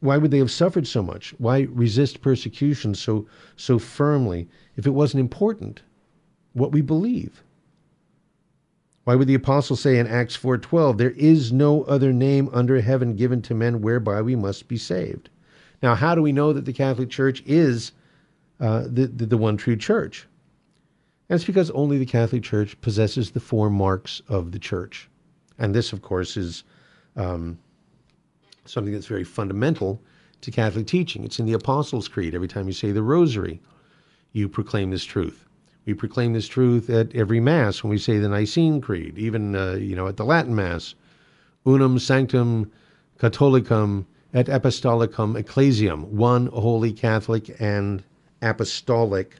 [0.00, 1.34] why would they have suffered so much?
[1.38, 5.82] Why resist persecution so so firmly if it wasn't important
[6.52, 7.42] what we believe?
[9.04, 13.14] Why would the apostle say in Acts 4:12, "There is no other name under heaven
[13.14, 15.28] given to men whereby we must be saved"?
[15.82, 17.92] Now, how do we know that the Catholic Church is
[18.58, 20.26] uh, the, the the one true church?
[21.30, 25.08] And it's because only the Catholic Church possesses the four marks of the Church.
[25.60, 26.64] And this, of course, is
[27.14, 27.56] um,
[28.64, 30.02] something that's very fundamental
[30.40, 31.22] to Catholic teaching.
[31.22, 32.34] It's in the Apostles' Creed.
[32.34, 33.60] Every time you say the Rosary,
[34.32, 35.44] you proclaim this truth.
[35.86, 39.74] We proclaim this truth at every Mass when we say the Nicene Creed, even uh,
[39.74, 40.96] you know at the Latin Mass,
[41.64, 42.72] unum sanctum
[43.20, 48.02] catholicum et apostolicum ecclesiam, one holy Catholic and
[48.42, 49.36] apostolic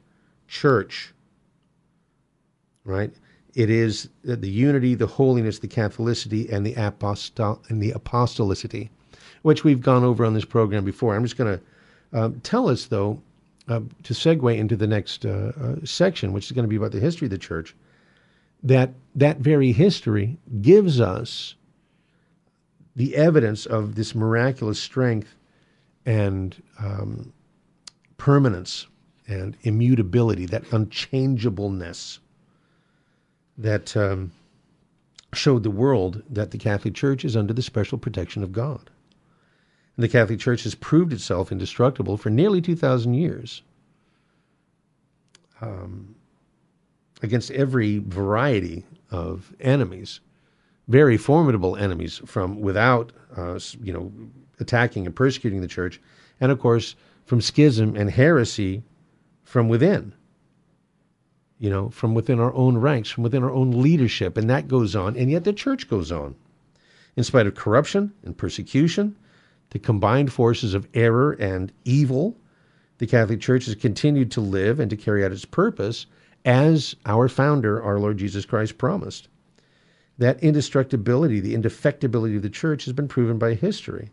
[0.46, 1.12] church
[2.90, 3.12] right?
[3.54, 8.90] It is the unity, the holiness, the Catholicity, and the apostol and the apostolicity,
[9.42, 11.14] which we've gone over on this program before.
[11.14, 13.20] I'm just going to um, tell us, though,
[13.68, 16.92] uh, to segue into the next uh, uh, section, which is going to be about
[16.92, 17.74] the history of the church,
[18.62, 21.54] that that very history gives us
[22.94, 25.34] the evidence of this miraculous strength
[26.04, 27.32] and um,
[28.16, 28.86] permanence
[29.26, 32.18] and immutability, that unchangeableness
[33.58, 34.32] that um,
[35.32, 38.90] showed the world that the Catholic Church is under the special protection of God.
[39.96, 43.62] And the Catholic Church has proved itself indestructible for nearly 2,000 years
[45.60, 46.14] um,
[47.22, 50.20] against every variety of enemies,
[50.88, 54.12] very formidable enemies from without, uh, you know,
[54.58, 56.00] attacking and persecuting the church,
[56.40, 58.82] and of course from schism and heresy
[59.44, 60.12] from within
[61.60, 64.96] you know, from within our own ranks, from within our own leadership, and that goes
[64.96, 66.34] on, and yet the church goes on.
[67.16, 69.14] In spite of corruption and persecution,
[69.68, 72.34] the combined forces of error and evil,
[72.96, 76.06] the Catholic Church has continued to live and to carry out its purpose
[76.46, 79.28] as our founder, our Lord Jesus Christ, promised.
[80.16, 84.10] That indestructibility, the indefectibility of the church has been proven by history.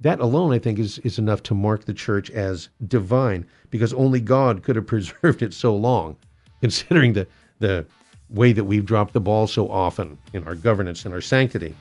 [0.00, 4.20] That alone, I think, is, is enough to mark the church as divine because only
[4.20, 6.16] God could have preserved it so long
[6.60, 7.26] considering the,
[7.58, 7.84] the
[8.30, 11.74] way that we've dropped the ball so often in our governance and our sanctity.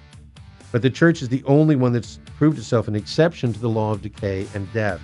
[0.72, 3.92] But the church is the only one that's proved itself an exception to the law
[3.92, 5.02] of decay and death.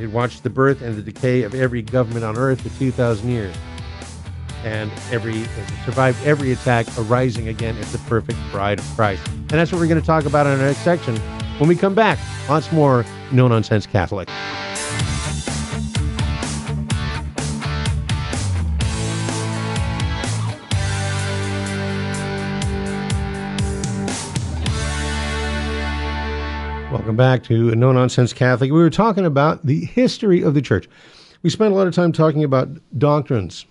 [0.00, 3.54] It watched the birth and the decay of every government on earth for 2,000 years.
[4.64, 5.44] And every
[5.84, 9.26] survived every attack, arising again as the perfect bride of Christ.
[9.28, 11.16] And that's what we're going to talk about in our next section
[11.58, 12.18] when we come back.
[12.48, 14.28] Lots more No Nonsense Catholic.
[26.96, 28.72] Welcome back to No Nonsense Catholic.
[28.72, 30.88] We were talking about the history of the church.
[31.42, 33.66] We spent a lot of time talking about doctrines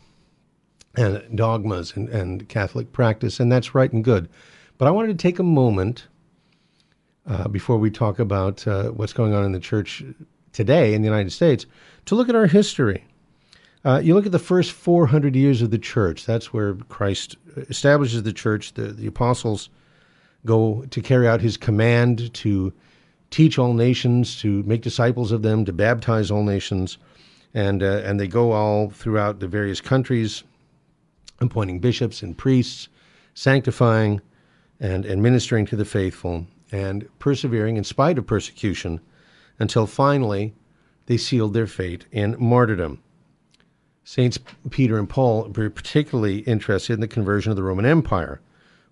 [0.95, 4.29] and dogmas and, and Catholic practice, and that's right and good.
[4.77, 6.05] But I wanted to take a moment
[7.25, 10.03] uh, before we talk about uh, what's going on in the church
[10.53, 11.65] today in the United States
[12.05, 13.05] to look at our history.
[13.83, 17.37] Uh, you look at the first 400 years of the church, that's where Christ
[17.69, 18.75] establishes the church.
[18.75, 19.71] The, the apostles
[20.45, 22.71] go to carry out his command to
[23.29, 26.97] teach all nations, to make disciples of them, to baptize all nations,
[27.53, 30.43] and uh, and they go all throughout the various countries,
[31.39, 32.87] appointing bishops and priests,
[33.33, 34.21] sanctifying,
[34.79, 38.99] and administering to the faithful, and persevering in spite of persecution,
[39.59, 40.53] until finally
[41.05, 43.01] they sealed their fate in martyrdom.
[44.03, 44.37] Saints
[44.69, 48.39] Peter and Paul were particularly interested in the conversion of the Roman Empire,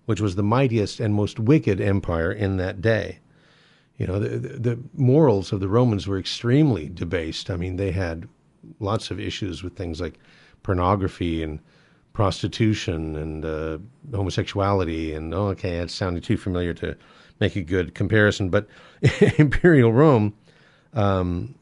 [0.06, 3.20] which was the mightiest and most wicked empire in that day
[3.98, 7.48] you know, the, the, morals of the Romans were extremely debased.
[7.50, 8.28] I mean, they had
[8.80, 10.18] lots of issues with things like
[10.62, 11.60] pornography and
[12.12, 13.78] prostitution and uh,
[14.12, 15.14] homosexuality.
[15.14, 16.96] And oh, okay, it's sounding too familiar to
[17.40, 18.48] make a good comparison.
[18.48, 18.66] But
[19.38, 20.34] Imperial Rome
[20.92, 21.54] um,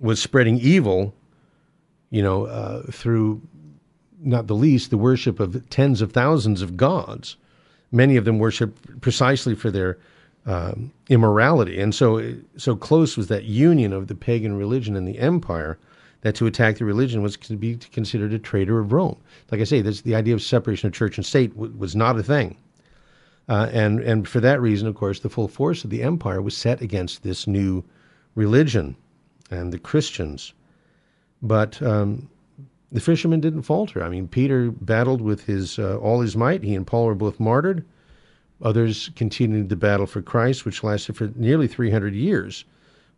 [0.00, 1.14] was spreading evil,
[2.10, 3.40] you know, uh, through
[4.20, 7.36] not the least the worship of tens of thousands of gods.
[7.90, 9.98] Many of them worshipped precisely for their
[10.46, 11.80] um, immorality.
[11.80, 15.78] And so, so close was that union of the pagan religion and the empire
[16.20, 19.16] that to attack the religion was to be considered a traitor of Rome.
[19.50, 22.18] Like I say, this, the idea of separation of church and state w- was not
[22.18, 22.56] a thing.
[23.48, 26.56] Uh, and, and for that reason, of course, the full force of the empire was
[26.56, 27.84] set against this new
[28.34, 28.96] religion
[29.50, 30.54] and the Christians.
[31.42, 32.30] But um,
[32.90, 34.02] the fishermen didn't falter.
[34.02, 36.62] I mean, Peter battled with his uh, all his might.
[36.62, 37.84] He and Paul were both martyred.
[38.62, 42.64] Others continued the battle for Christ, which lasted for nearly 300 years,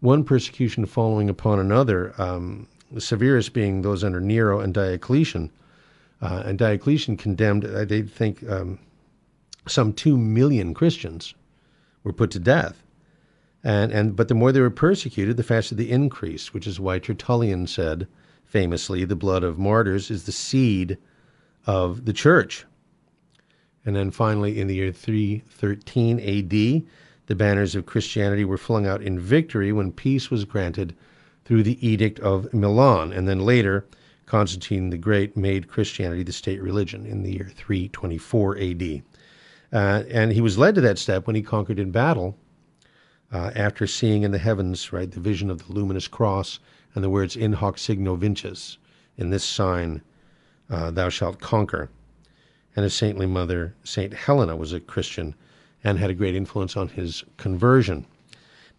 [0.00, 5.50] one persecution following upon another, um, the severest being those under Nero and Diocletian.
[6.22, 8.78] Uh, and Diocletian condemned, uh, they think, um,
[9.68, 11.34] some 2 million Christians
[12.02, 12.82] were put to death.
[13.62, 16.98] And, and, but the more they were persecuted, the faster the increase, which is why
[16.98, 18.06] Tertullian said
[18.44, 20.96] famously, the blood of martyrs is the seed
[21.66, 22.64] of the church.
[23.86, 26.84] And then finally, in the year 313 AD,
[27.26, 30.94] the banners of Christianity were flung out in victory when peace was granted
[31.44, 33.12] through the Edict of Milan.
[33.12, 33.86] And then later,
[34.26, 39.02] Constantine the Great made Christianity the state religion in the year 324 AD.
[39.72, 42.36] Uh, and he was led to that step when he conquered in battle
[43.32, 46.58] uh, after seeing in the heavens, right, the vision of the luminous cross
[46.94, 48.78] and the words, In hoc signo vinces,
[49.16, 50.02] in this sign
[50.68, 51.88] uh, thou shalt conquer
[52.76, 54.12] and his saintly mother, St.
[54.12, 55.34] Helena, was a Christian
[55.82, 58.06] and had a great influence on his conversion.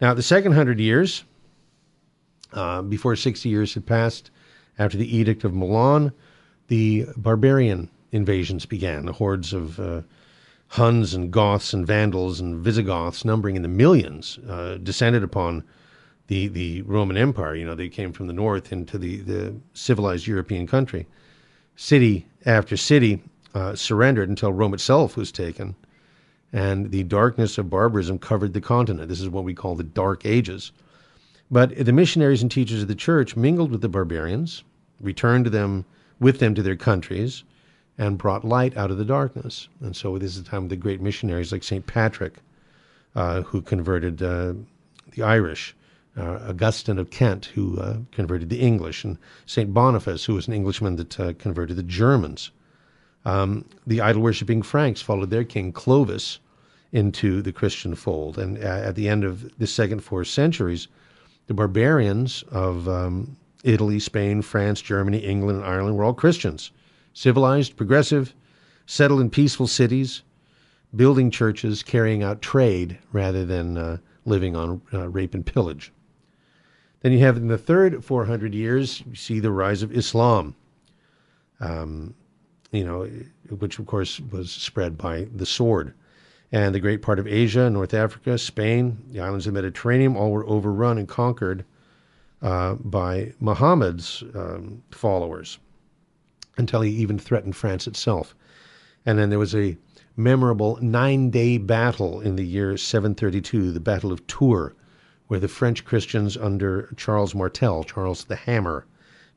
[0.00, 1.24] Now, the second hundred years,
[2.52, 4.30] uh, before 60 years had passed
[4.78, 6.12] after the Edict of Milan,
[6.68, 9.04] the barbarian invasions began.
[9.06, 10.02] The hordes of uh,
[10.68, 15.64] Huns and Goths and Vandals and Visigoths, numbering in the millions, uh, descended upon
[16.28, 17.54] the, the Roman Empire.
[17.54, 21.06] You know, they came from the north into the, the civilized European country.
[21.74, 23.22] City after city
[23.54, 25.74] uh, surrendered until Rome itself was taken,
[26.52, 29.08] and the darkness of barbarism covered the continent.
[29.08, 30.72] This is what we call the Dark Ages.
[31.50, 34.64] But the missionaries and teachers of the church mingled with the barbarians,
[35.00, 35.84] returned them
[36.20, 37.44] with them to their countries,
[37.96, 39.68] and brought light out of the darkness.
[39.80, 41.86] And so this is the time of the great missionaries like St.
[41.86, 42.34] Patrick,
[43.14, 44.54] uh, who converted uh,
[45.10, 45.74] the Irish,
[46.16, 49.72] uh, Augustine of Kent, who uh, converted the English, and St.
[49.72, 52.50] Boniface, who was an Englishman that uh, converted the Germans.
[53.24, 56.38] Um, the idol worshipping Franks followed their king Clovis
[56.92, 58.38] into the Christian fold.
[58.38, 60.88] And at the end of the second four centuries,
[61.46, 66.70] the barbarians of um, Italy, Spain, France, Germany, England, and Ireland were all Christians,
[67.12, 68.34] civilized, progressive,
[68.86, 70.22] settled in peaceful cities,
[70.94, 75.92] building churches, carrying out trade rather than uh, living on uh, rape and pillage.
[77.00, 80.54] Then you have in the third 400 years, you see the rise of Islam.
[81.60, 82.14] Um,
[82.70, 83.08] you know,
[83.58, 85.94] which of course was spread by the sword.
[86.50, 90.30] And the great part of Asia, North Africa, Spain, the islands of the Mediterranean, all
[90.30, 91.64] were overrun and conquered
[92.40, 95.58] uh, by Muhammad's um, followers
[96.56, 98.34] until he even threatened France itself.
[99.04, 99.76] And then there was a
[100.16, 104.72] memorable nine day battle in the year 732, the Battle of Tours,
[105.28, 108.86] where the French Christians under Charles Martel, Charles the Hammer,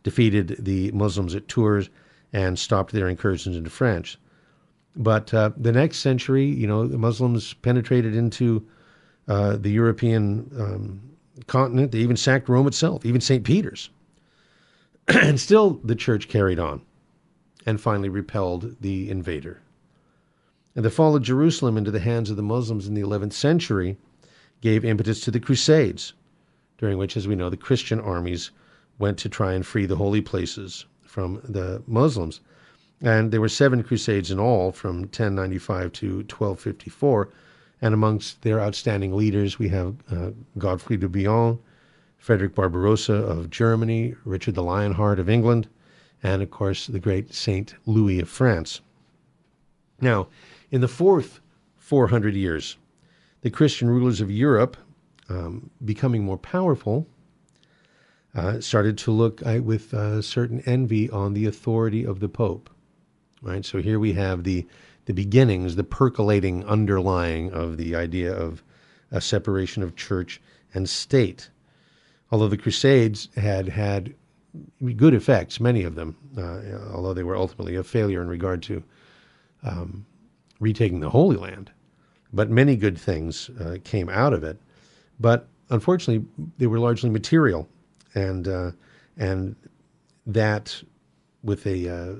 [0.03, 1.89] defeated the Muslims at Tours
[2.33, 4.17] and stopped their incursions into France.
[4.95, 8.65] But uh, the next century, you know, the Muslims penetrated into
[9.27, 11.01] uh, the European um,
[11.47, 11.91] continent.
[11.91, 13.43] They even sacked Rome itself, even St.
[13.43, 13.89] Peter's.
[15.07, 16.81] and still the church carried on
[17.65, 19.61] and finally repelled the invader.
[20.75, 23.97] And the fall of Jerusalem into the hands of the Muslims in the 11th century
[24.61, 26.13] gave impetus to the Crusades,
[26.77, 28.51] during which, as we know, the Christian armies
[28.97, 32.39] went to try and free the holy places from the Muslims.
[33.01, 37.29] And there were seven crusades in all from 1095 to 1254.
[37.81, 41.59] And amongst their outstanding leaders, we have uh, Godfrey de Bouillon,
[42.17, 45.67] Frederick Barbarossa of Germany, Richard the Lionheart of England,
[46.23, 48.79] and of course the great Saint Louis of France.
[49.99, 50.27] Now,
[50.69, 51.41] in the fourth
[51.77, 52.77] 400 years,
[53.41, 54.77] the Christian rulers of Europe,
[55.27, 57.05] um, becoming more powerful,
[58.35, 62.69] uh, started to look uh, with uh, certain envy on the authority of the Pope.
[63.41, 63.65] Right.
[63.65, 64.67] So here we have the
[65.05, 68.63] the beginnings, the percolating underlying of the idea of
[69.09, 70.39] a separation of church
[70.73, 71.49] and state.
[72.31, 74.13] Although the Crusades had had
[74.95, 78.83] good effects, many of them, uh, although they were ultimately a failure in regard to
[79.63, 80.05] um,
[80.59, 81.71] retaking the Holy Land.
[82.31, 84.59] But many good things uh, came out of it.
[85.19, 86.25] But unfortunately,
[86.57, 87.67] they were largely material
[88.15, 88.71] and uh,
[89.17, 89.55] and
[90.25, 90.81] that
[91.43, 92.15] with a uh,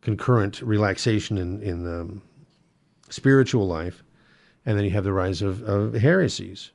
[0.00, 2.22] concurrent relaxation in in um,
[3.10, 4.02] spiritual life,
[4.66, 6.70] and then you have the rise of, of heresies.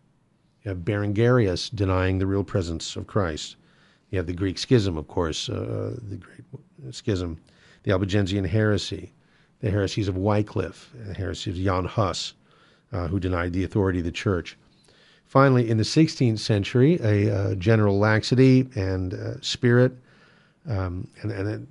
[0.63, 3.55] You have Berengarius denying the real presence of Christ.
[4.09, 6.43] You have the Greek schism, of course, uh, the great
[6.91, 7.39] schism,
[7.83, 9.13] the Albigensian heresy,
[9.59, 12.33] the heresies of Wycliffe, the heresy of Jan Hus,
[12.91, 14.57] uh, who denied the authority of the church.
[15.27, 19.91] Finally, in the 16th century, a uh, general laxity and uh, spirit,
[20.69, 21.67] um, and, and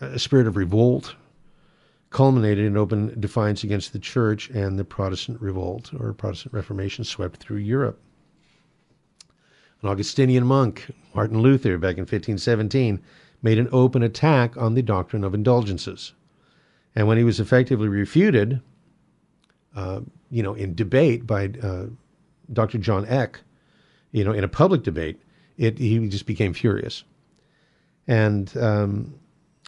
[0.00, 1.16] a, a, spirit of revolt,
[2.10, 7.38] culminated in open defiance against the church, and the Protestant revolt or Protestant Reformation swept
[7.38, 8.00] through Europe.
[9.82, 13.02] An Augustinian monk, Martin Luther, back in 1517,
[13.42, 16.12] made an open attack on the doctrine of indulgences.
[16.94, 18.62] And when he was effectively refuted,
[19.74, 21.86] uh, you know, in debate by uh,
[22.52, 22.78] Dr.
[22.78, 23.40] John Eck,
[24.12, 25.20] you know, in a public debate,
[25.56, 27.04] it he just became furious,
[28.06, 29.14] and um,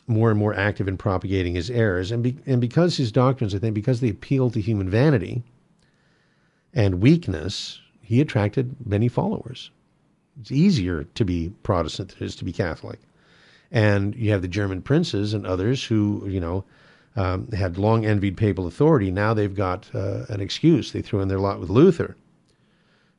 [0.07, 2.11] more and more active in propagating his errors.
[2.11, 5.43] And be, and because his doctrines, I think, because they appeal to human vanity
[6.75, 9.71] and weakness, he attracted many followers.
[10.41, 13.01] It's easier to be Protestant than it is to be Catholic.
[13.73, 16.65] And you have the German princes and others who, you know,
[17.17, 19.11] um, had long envied papal authority.
[19.11, 20.93] Now they've got uh, an excuse.
[20.93, 22.15] They threw in their lot with Luther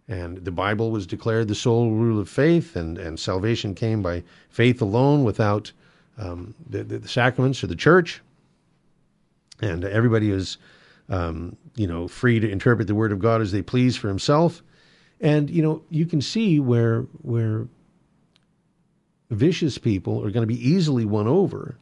[0.07, 4.23] and the Bible was declared the sole rule of faith, and, and salvation came by
[4.49, 5.71] faith alone without
[6.17, 8.21] um, the, the, sacraments or the church.
[9.61, 10.57] And everybody is,
[11.09, 14.63] um, you know, free to interpret the Word of God as they please for himself.
[15.19, 17.67] And you know, you can see where where
[19.29, 21.75] vicious people are going to be easily won over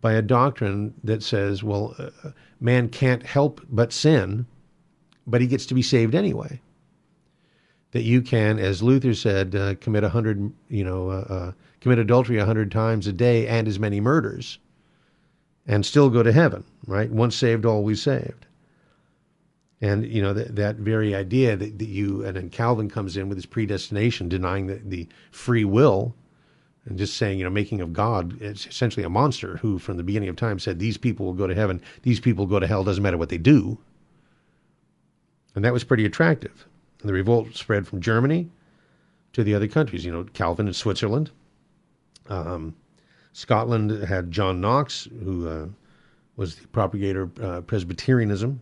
[0.00, 4.46] by a doctrine that says, well, uh, man can't help but sin,
[5.26, 6.60] but he gets to be saved anyway
[7.92, 11.98] that you can, as Luther said, uh, commit a hundred, you know, uh, uh, commit
[11.98, 14.58] adultery a hundred times a day and as many murders,
[15.66, 16.64] and still go to heaven.
[16.86, 17.10] Right?
[17.10, 18.46] Once saved, always saved.
[19.80, 23.28] And you know that that very idea that, that you and then Calvin comes in
[23.28, 26.14] with his predestination, denying the, the free will,
[26.84, 30.02] and just saying, you know, making of God it's essentially a monster who, from the
[30.02, 32.84] beginning of time, said these people will go to heaven, these people go to hell,
[32.84, 33.76] doesn't matter what they do.
[35.54, 36.66] And that was pretty attractive.
[37.02, 38.48] And the revolt spread from Germany
[39.32, 40.04] to the other countries.
[40.04, 41.30] You know, Calvin in Switzerland.
[42.28, 42.76] Um,
[43.32, 45.66] Scotland had John Knox, who uh,
[46.36, 48.60] was the propagator of uh, Presbyterianism.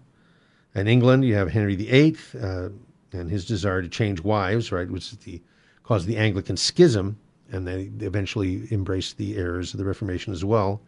[0.75, 2.69] In England, you have Henry VIII uh,
[3.13, 5.43] and his desire to change wives, right, which the
[5.83, 7.19] caused the Anglican schism,
[7.51, 10.81] and they eventually embraced the errors of the Reformation as well.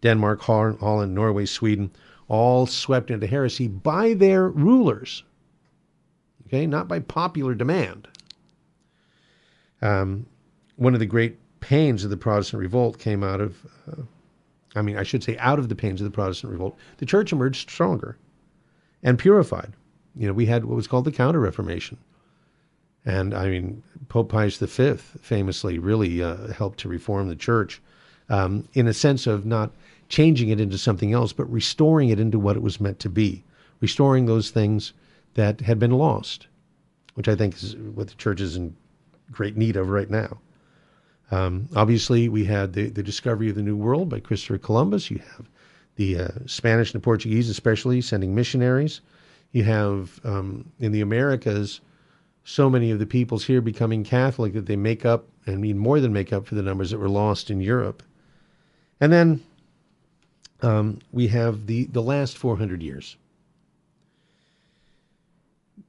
[0.00, 1.90] Denmark, Holland, Norway, Sweden,
[2.28, 5.24] all swept into heresy by their rulers,
[6.46, 8.08] okay, not by popular demand.
[9.82, 10.26] Um,
[10.76, 13.56] one of the great pains of the Protestant revolt came out of,
[13.90, 14.02] uh,
[14.74, 17.32] I mean, I should say, out of the pains of the Protestant revolt, the church
[17.32, 18.16] emerged stronger.
[19.02, 19.72] and purified.
[20.16, 21.98] You know, we had what was called the Counter Reformation.
[23.04, 27.80] And I mean, Pope Pius V famously really uh, helped to reform the church
[28.28, 29.70] um, in a sense of not
[30.08, 33.44] changing it into something else, but restoring it into what it was meant to be,
[33.80, 34.92] restoring those things
[35.36, 36.46] that had been lost,
[37.14, 38.74] which I think is what the church is in
[39.30, 40.38] great need of right now.
[41.30, 45.10] Um, obviously, we had the, the discovery of the New World by Christopher Columbus.
[45.10, 45.48] You have
[45.96, 49.00] the uh, Spanish and the Portuguese, especially, sending missionaries.
[49.52, 51.80] You have um, in the Americas
[52.44, 56.00] so many of the peoples here becoming Catholic that they make up and mean more
[56.00, 58.02] than make up for the numbers that were lost in Europe.
[59.00, 59.42] And then
[60.62, 63.16] um, we have the, the last 400 years.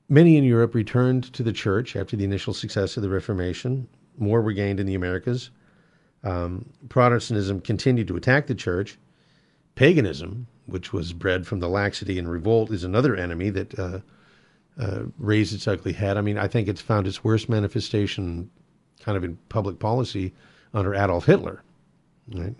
[0.09, 3.87] Many in Europe returned to the church after the initial success of the Reformation.
[4.17, 5.49] More were gained in the Americas.
[6.23, 8.97] Um, Protestantism continued to attack the church.
[9.75, 13.99] Paganism, which was bred from the laxity and revolt, is another enemy that uh,
[14.79, 16.17] uh, raised its ugly head.
[16.17, 18.49] I mean, I think it's found its worst manifestation
[19.01, 20.33] kind of in public policy
[20.73, 21.61] under Adolf Hitler.
[22.33, 22.55] Right?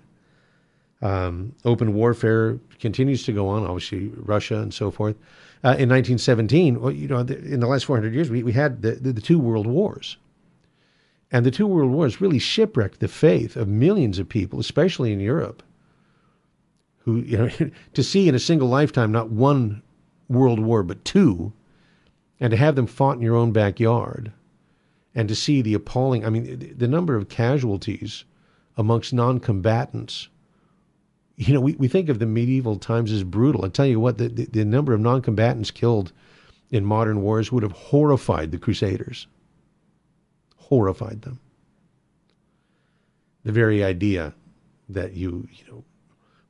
[1.01, 5.15] Um, open warfare continues to go on, obviously, Russia and so forth.
[5.63, 8.81] Uh, in 1917, well, you know, the, in the last 400 years, we, we had
[8.81, 10.17] the, the, the two world wars.
[11.31, 15.19] And the two world wars really shipwrecked the faith of millions of people, especially in
[15.19, 15.63] Europe,
[16.99, 17.49] who, you know,
[17.93, 19.81] to see in a single lifetime not one
[20.29, 21.53] world war, but two,
[22.39, 24.31] and to have them fought in your own backyard
[25.17, 28.23] and to see the appalling i mean the number of casualties
[28.77, 30.29] amongst non-combatants
[31.37, 34.17] you know we, we think of the medieval times as brutal i tell you what
[34.17, 36.11] the, the, the number of non-combatants killed
[36.71, 39.27] in modern wars would have horrified the crusaders
[40.57, 41.39] horrified them
[43.43, 44.33] the very idea
[44.89, 45.83] that you you know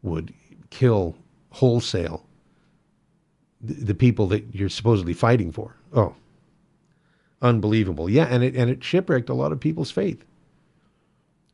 [0.02, 0.34] would
[0.70, 1.16] kill
[1.52, 2.26] wholesale
[3.62, 5.76] the people that you're supposedly fighting for.
[5.94, 6.16] Oh,
[7.42, 8.10] unbelievable.
[8.10, 10.24] Yeah, and it and it shipwrecked a lot of people's faith.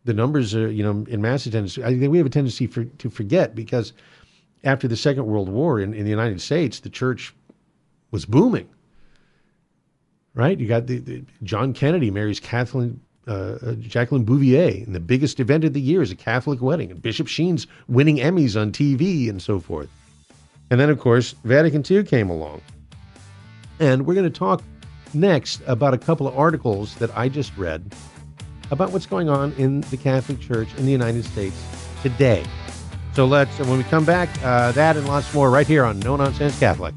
[0.06, 1.78] The numbers are, you know, in mass attendance.
[1.78, 3.94] I think we have a tendency for, to forget because
[4.64, 7.34] after the Second World War in, in the United States, the church
[8.12, 8.70] was booming.
[10.34, 10.60] Right?
[10.60, 15.40] You got the, the John Kennedy marries Kathleen uh, uh, Jacqueline Bouvier, and the biggest
[15.40, 19.30] event of the year is a Catholic wedding, and Bishop Sheen's winning Emmys on TV
[19.30, 19.88] and so forth.
[20.70, 22.62] And then, of course, Vatican II came along.
[23.80, 24.62] And we're going to talk
[25.14, 27.94] next about a couple of articles that I just read
[28.74, 31.56] about what's going on in the Catholic Church in the United States
[32.02, 32.44] today.
[33.14, 36.16] So let's, when we come back, uh, that and lots more right here on No
[36.16, 36.96] Nonsense Catholic.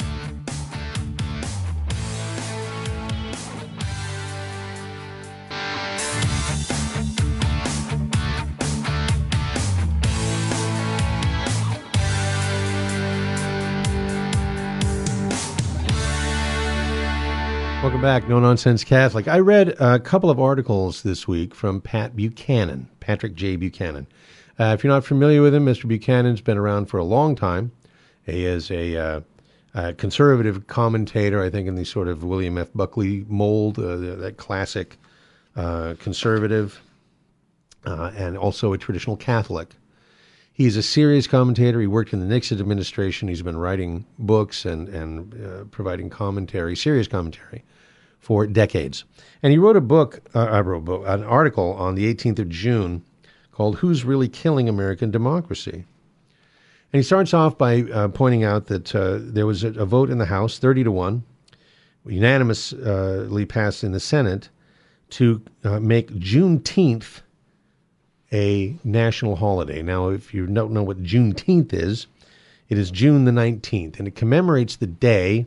[17.97, 19.26] Welcome back, No Nonsense Catholic.
[19.26, 23.57] I read a couple of articles this week from Pat Buchanan, Patrick J.
[23.57, 24.07] Buchanan.
[24.61, 25.88] Uh, if you're not familiar with him, Mr.
[25.88, 27.72] Buchanan's been around for a long time.
[28.26, 29.20] He is a, uh,
[29.72, 32.68] a conservative commentator, I think, in the sort of William F.
[32.74, 34.99] Buckley mold, uh, that classic
[35.57, 36.82] uh, conservative,
[37.86, 39.70] uh, and also a traditional Catholic.
[40.53, 41.80] He's a serious commentator.
[41.80, 43.28] He worked in the Nixon administration.
[43.28, 47.64] He's been writing books and and uh, providing commentary, serious commentary,
[48.19, 49.05] for decades.
[49.43, 52.49] And he wrote a book, uh, I wrote book, an article on the 18th of
[52.49, 53.03] June
[53.53, 55.85] called "Who's Really Killing American Democracy."
[56.93, 60.09] And he starts off by uh, pointing out that uh, there was a, a, vote
[60.09, 61.25] in the House, 30 to one,
[62.07, 64.49] unanimously passed in the Senate,
[65.11, 67.21] to uh, make Juneteenth
[68.33, 69.83] a national holiday.
[69.83, 72.07] Now, if you don't know what Juneteenth is,
[72.69, 75.47] it is June the 19th, and it commemorates the day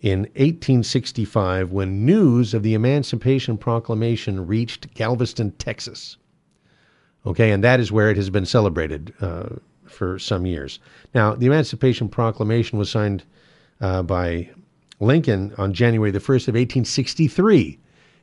[0.00, 6.16] in 1865 when news of the Emancipation Proclamation reached Galveston, Texas.
[7.26, 9.48] Okay, and that is where it has been celebrated uh,
[9.86, 10.78] for some years.
[11.14, 13.24] Now, the Emancipation Proclamation was signed
[13.80, 14.50] uh, by
[15.00, 17.78] Lincoln on January the 1st of 1863.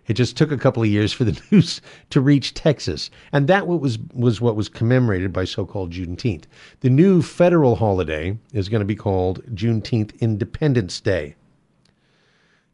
[0.07, 3.67] It just took a couple of years for the news to reach Texas, and that
[3.67, 6.43] was was what was commemorated by so-called Juneteenth.
[6.81, 11.35] The new federal holiday is going to be called Juneteenth Independence Day.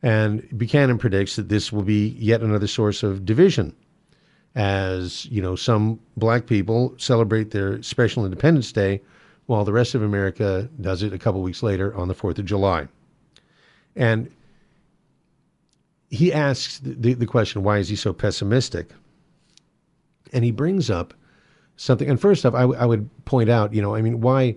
[0.04, 3.76] And Buchanan predicts that this will be yet another source of division
[4.56, 9.02] as, you know, some black people celebrate their special Independence Day
[9.46, 12.46] while the rest of America does it a couple weeks later on the 4th of
[12.46, 12.88] July.
[13.96, 14.32] And
[16.10, 18.90] he asks the, the question, why is he so pessimistic?
[20.34, 21.14] And he brings up
[21.78, 22.10] something.
[22.10, 24.56] And first off, I, w- I would point out, you know, I mean, why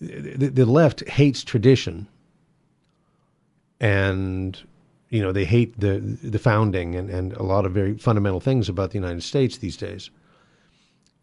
[0.00, 2.06] the, the left hates tradition
[3.80, 4.60] and
[5.10, 8.68] you know they hate the the founding and, and a lot of very fundamental things
[8.68, 10.10] about the United States these days.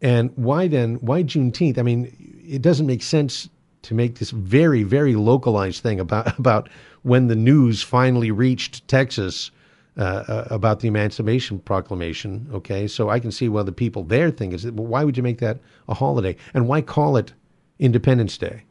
[0.02, 0.96] And why then?
[0.96, 1.78] Why Juneteenth?
[1.78, 2.14] I mean,
[2.46, 3.48] it doesn't make sense
[3.82, 6.68] to make this very very localized thing about about
[7.02, 9.50] when the news finally reached Texas
[9.96, 12.46] uh, uh, about the Emancipation Proclamation.
[12.52, 15.22] Okay, so I can see why the people there think is, well, why would you
[15.22, 17.32] make that a holiday, and why call it
[17.78, 18.64] Independence Day?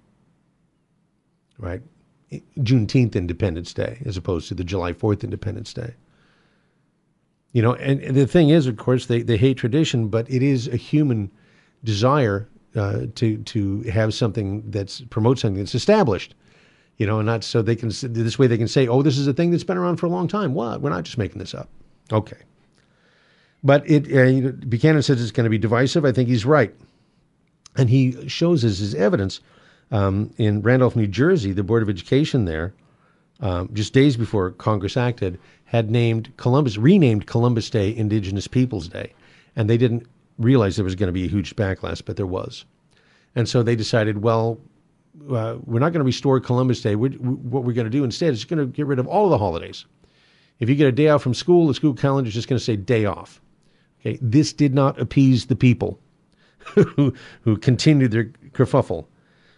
[1.58, 1.82] Right,
[2.60, 5.94] Juneteenth Independence Day as opposed to the July Fourth Independence Day.
[7.54, 10.44] You know, and, and, the thing is, of course, they, they hate tradition, but it
[10.44, 11.32] is a human
[11.84, 16.36] desire uh, to to have something that's promotes something that's established
[16.98, 19.28] you know, and not so they can this way they can say, oh, this is
[19.28, 20.54] a thing that's been around for a long time.
[20.54, 20.82] What?
[20.82, 21.70] We're not just making this up.
[22.12, 22.38] Okay.
[23.64, 26.06] But it uh, Buchanan says it's going to be divisive.
[26.06, 26.74] I think he's right,
[27.76, 29.42] and he shows as his evidence
[29.92, 32.74] um, in Randolph, New Jersey, the Board of Education there,
[33.42, 39.14] um, just days before Congress acted, had named Columbus, renamed Columbus Day Indigenous Peoples Day,
[39.56, 40.08] and they didn't
[40.38, 42.66] realize there was going to be a huge backlash, but there was,
[43.36, 44.60] and so they decided, well,
[45.32, 46.96] uh, we're not going to restore Columbus Day.
[46.96, 49.32] We're, what we're going to do instead is going to get rid of all of
[49.32, 49.86] the holidays.
[50.60, 52.64] If you get a day off from school, the school calendar is just going to
[52.64, 53.42] say day off.
[54.00, 56.00] Okay, this did not appease the people
[56.60, 59.06] who who continued their kerfuffle.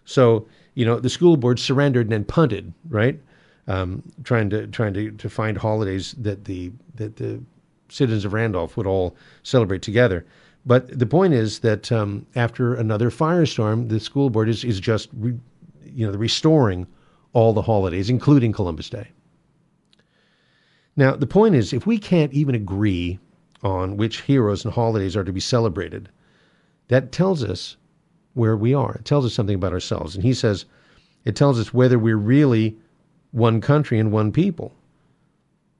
[0.07, 3.19] So you know the school board surrendered and then punted, right?
[3.67, 7.41] Um, trying to trying to, to find holidays that the that the
[7.89, 10.25] citizens of Randolph would all celebrate together.
[10.65, 15.09] But the point is that um, after another firestorm, the school board is, is just,
[15.13, 15.33] re,
[15.85, 16.87] you know, restoring
[17.31, 19.07] all the holidays, including Columbus Day.
[20.97, 23.19] Now, the point is, if we can't even agree
[23.63, 26.09] on which heroes and holidays are to be celebrated,
[26.89, 27.77] that tells us
[28.37, 28.95] where we are.
[28.95, 30.15] It tells us something about ourselves.
[30.15, 30.65] And he says
[31.25, 32.77] it tells us whether we're really
[33.31, 34.73] one country and one people.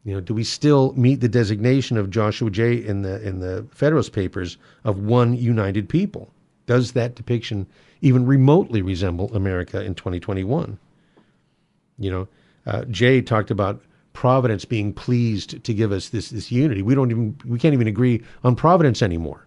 [0.03, 3.65] You know, do we still meet the designation of Joshua Jay in the in the
[3.71, 6.31] Federalist Papers of one united people?
[6.65, 7.67] Does that depiction
[8.01, 10.77] even remotely resemble America in 2021?
[11.97, 12.27] You know,
[12.65, 13.81] uh, Jay talked about
[14.13, 16.81] Providence being pleased to give us this this unity.
[16.81, 19.46] We don't even we can't even agree on Providence anymore.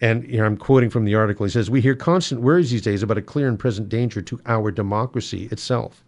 [0.00, 1.46] And here I'm quoting from the article.
[1.46, 4.40] He says, "We hear constant worries these days about a clear and present danger to
[4.46, 6.04] our democracy itself."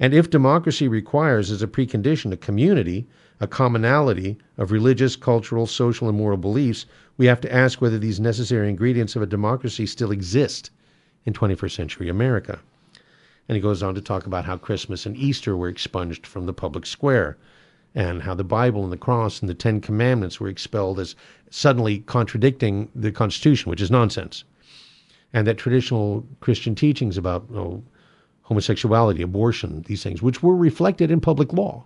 [0.00, 3.06] And if democracy requires as a precondition a community,
[3.40, 8.20] a commonality of religious, cultural, social, and moral beliefs, we have to ask whether these
[8.20, 10.70] necessary ingredients of a democracy still exist
[11.24, 12.58] in 21st century America.
[13.48, 16.52] And he goes on to talk about how Christmas and Easter were expunged from the
[16.52, 17.36] public square,
[17.94, 21.14] and how the Bible and the cross and the Ten Commandments were expelled as
[21.50, 24.44] suddenly contradicting the Constitution, which is nonsense.
[25.32, 27.82] And that traditional Christian teachings about oh,
[28.42, 31.84] homosexuality, abortion, these things, which were reflected in public law,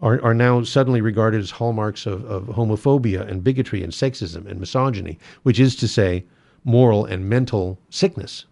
[0.00, 4.60] are, are now suddenly regarded as hallmarks of, of homophobia and bigotry and sexism and
[4.60, 6.24] misogyny, which is to say,
[6.64, 8.44] moral and mental sickness.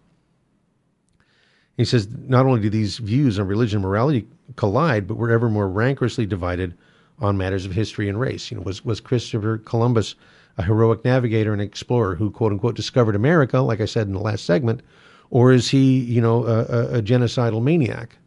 [1.77, 5.47] He says not only do these views on religion and morality collide, but we're ever
[5.47, 6.75] more rancorously divided
[7.19, 8.49] on matters of history and race.
[8.51, 10.15] You know, was, was Christopher Columbus
[10.57, 14.19] a heroic navigator and explorer who, quote unquote, discovered America, like I said in the
[14.19, 14.81] last segment,
[15.29, 18.17] or is he, you know, a, a, genocidal maniac?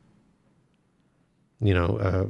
[1.61, 2.26] You know, uh,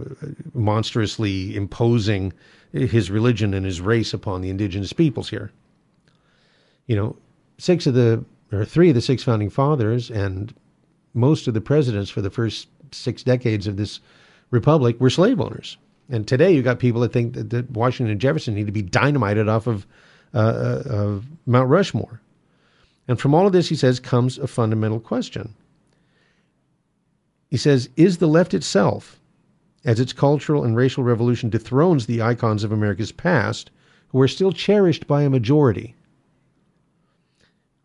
[0.54, 2.32] monstrously imposing
[2.72, 5.52] his religion and his race upon the indigenous peoples here.
[6.86, 7.16] You know,
[7.58, 10.54] six of the, or three of the six founding fathers and
[11.14, 14.00] most of the presidents for the first six decades of this
[14.50, 15.76] republic were slave owners.
[16.08, 18.82] And today you got people that think that, that Washington and Jefferson need to be
[18.82, 19.86] dynamited off of,
[20.34, 22.20] uh, uh of Mount Rushmore.
[23.08, 25.54] And from all of this, he says, comes a fundamental question.
[27.48, 29.20] He says, Is the left itself,
[29.84, 33.70] as its cultural and racial revolution dethrones the icons of America's past,
[34.08, 35.94] who are still cherished by a majority,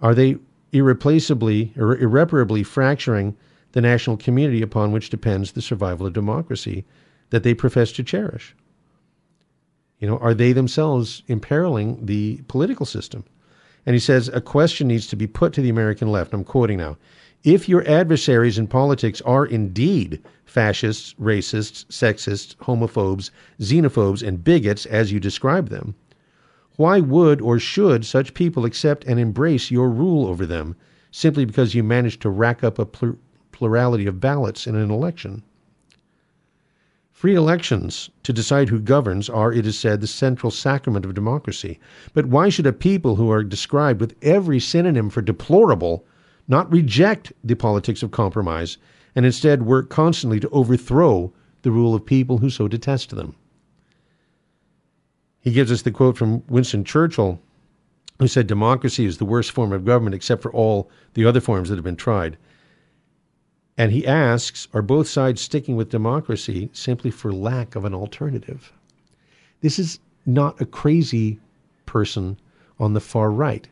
[0.02, 0.38] are they
[0.76, 3.36] irreplaceably or irreparably fracturing
[3.72, 6.86] the national community upon which depends the survival of democracy
[7.30, 8.56] that they profess to cherish?
[10.00, 13.24] You know, are they themselves imperiling the political system?
[13.86, 16.34] And he says a question needs to be put to the American left.
[16.34, 16.98] I'm quoting now.
[17.44, 25.12] If your adversaries in politics are indeed fascists, racists, sexists, homophobes, xenophobes, and bigots as
[25.12, 25.96] you describe them,
[26.78, 30.76] why would or should such people accept and embrace your rule over them
[31.12, 32.88] simply because you managed to rack up a
[33.52, 35.44] plurality of ballots in an election?
[37.12, 41.80] Free elections to decide who governs are, it is said, the central sacrament of democracy.
[42.14, 46.06] But why should a people who are described with every synonym for deplorable
[46.48, 48.78] not reject the politics of compromise
[49.16, 53.36] and instead work constantly to overthrow the rule of people who so detest them.
[55.46, 57.40] He gives us the quote from Winston Churchill,
[58.18, 61.70] who said, Democracy is the worst form of government except for all the other forms
[61.70, 62.36] that have been tried.
[63.78, 68.74] And he asks, Are both sides sticking with democracy simply for lack of an alternative?
[69.62, 71.40] This is not a crazy
[71.86, 72.40] person
[72.80, 73.68] on the far right.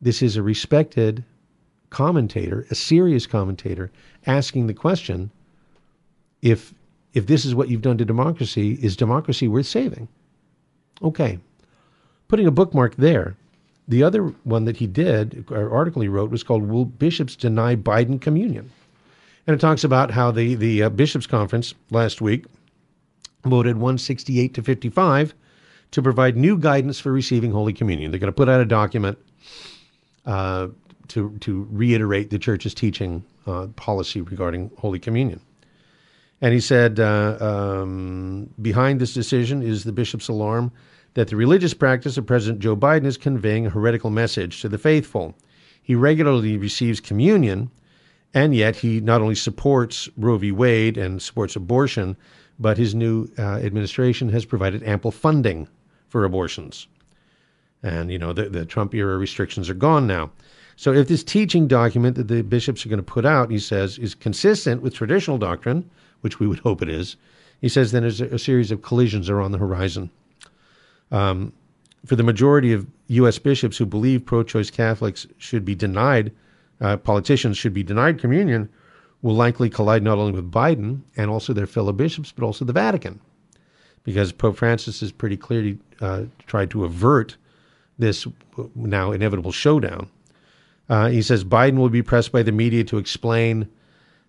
[0.00, 1.24] This is a respected
[1.90, 3.90] commentator, a serious commentator,
[4.26, 5.32] asking the question
[6.40, 6.72] if
[7.14, 10.06] if this is what you've done to democracy, is democracy worth saving?
[11.02, 11.38] Okay.
[12.28, 13.36] Putting a bookmark there.
[13.88, 17.76] The other one that he did, or article he wrote, was called Will Bishops Deny
[17.76, 18.70] Biden Communion?
[19.46, 22.46] And it talks about how the, the uh, Bishops' Conference last week
[23.44, 25.34] voted 168 to 55
[25.92, 28.10] to provide new guidance for receiving Holy Communion.
[28.10, 29.18] They're going to put out a document
[30.24, 30.68] uh,
[31.08, 35.40] to, to reiterate the church's teaching uh, policy regarding Holy Communion.
[36.40, 40.70] And he said, uh, um, behind this decision is the bishop's alarm
[41.14, 44.76] that the religious practice of President Joe Biden is conveying a heretical message to the
[44.78, 45.34] faithful.
[45.82, 47.70] He regularly receives communion,
[48.34, 50.52] and yet he not only supports Roe v.
[50.52, 52.16] Wade and supports abortion,
[52.58, 55.68] but his new uh, administration has provided ample funding
[56.08, 56.86] for abortions.
[57.82, 60.32] And, you know, the, the Trump era restrictions are gone now.
[60.76, 63.98] So if this teaching document that the bishops are going to put out, he says,
[63.98, 67.16] is consistent with traditional doctrine, which we would hope it is,
[67.60, 70.10] he says then a, a series of collisions are on the horizon.
[71.10, 71.52] Um,
[72.04, 73.38] for the majority of U.S.
[73.38, 76.32] bishops who believe pro choice Catholics should be denied,
[76.80, 78.68] uh, politicians should be denied communion,
[79.22, 82.72] will likely collide not only with Biden and also their fellow bishops, but also the
[82.72, 83.18] Vatican.
[84.04, 87.36] Because Pope Francis has pretty clearly uh, tried to avert
[87.98, 88.26] this
[88.74, 90.08] now inevitable showdown.
[90.88, 93.68] Uh, he says Biden will be pressed by the media to explain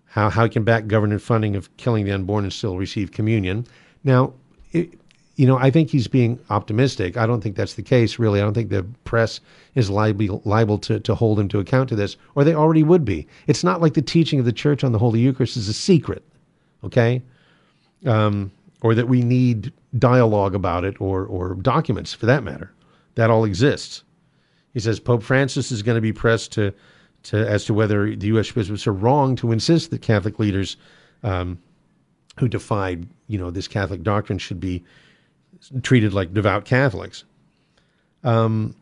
[0.06, 3.66] how, how he can back government funding of killing the unborn and still receive communion.
[4.04, 4.32] Now,
[4.72, 4.98] it,
[5.36, 7.16] you know, I think he's being optimistic.
[7.16, 8.40] I don't think that's the case, really.
[8.40, 9.40] I don't think the press
[9.76, 13.04] is liable, liable to, to hold him to account to this, or they already would
[13.04, 13.28] be.
[13.46, 16.24] It's not like the teaching of the church on the Holy Eucharist is a secret,
[16.82, 17.22] okay?
[18.04, 18.50] Um,
[18.80, 22.72] or that we need dialogue about it or, or documents for that matter.
[23.14, 24.02] That all exists.
[24.78, 26.72] He says Pope Francis is going to be pressed to,
[27.24, 28.52] to as to whether the U.S.
[28.52, 30.76] bishops are wrong to insist that Catholic leaders
[31.24, 31.58] um,
[32.38, 34.84] who defied, you know, this Catholic doctrine should be
[35.82, 37.24] treated like devout Catholics.
[38.22, 38.76] Um,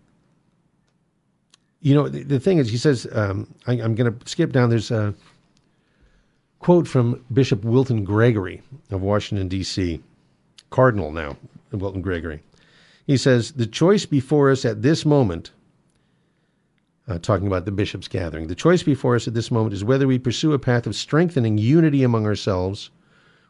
[1.81, 4.69] you know, the, the, thing is, he says, um, I, am going to skip down.
[4.69, 5.15] There's a
[6.59, 10.03] quote from Bishop Wilton Gregory of Washington, D.C.,
[10.69, 11.39] Cardinal now,
[11.73, 12.43] Wilton Gregory.
[13.07, 15.53] He says, The choice before us at this moment,
[17.09, 20.07] uh, talking about the bishops' gathering, the choice before us at this moment is whether
[20.07, 22.91] we pursue a path of strengthening unity among ourselves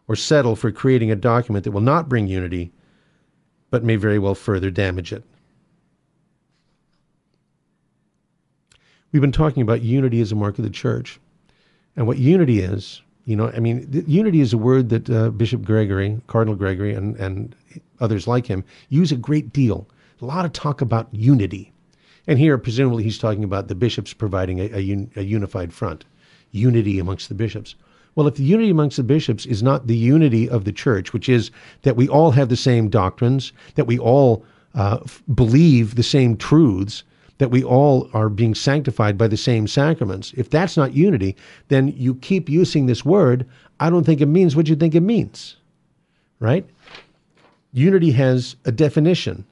[0.09, 2.73] or settle for creating a document that will not bring unity
[3.71, 5.25] but may very well further damage it.
[9.13, 11.21] We've been talking about unity as a mark of the church.
[11.97, 15.63] And what unity is, you know, I mean, unity is a word that uh, Bishop
[15.63, 17.55] Gregory, Cardinal Gregory, and, and
[18.01, 19.89] others like him use a great deal.
[20.21, 21.73] A lot of talk about unity.
[22.27, 26.05] And here, presumably, he's talking about the bishops providing a, a, un, a unified front,
[26.51, 27.75] unity amongst the bishops.
[28.15, 31.29] Well, if the unity amongst the bishops is not the unity of the church, which
[31.29, 31.51] is
[31.83, 36.37] that we all have the same doctrines, that we all uh, f- believe the same
[36.37, 37.05] truths,
[37.39, 41.37] that we all are being sanctified by the same sacraments, if that's not unity,
[41.69, 43.47] then you keep using this word.
[43.79, 45.57] I don't think it means what you think it means,
[46.41, 46.67] right?
[47.73, 49.45] Unity has a definition.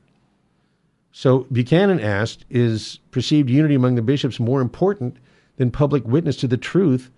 [1.16, 5.16] So Buchanan asked, is perceived unity among the bishops more important
[5.58, 7.08] than public witness to the truth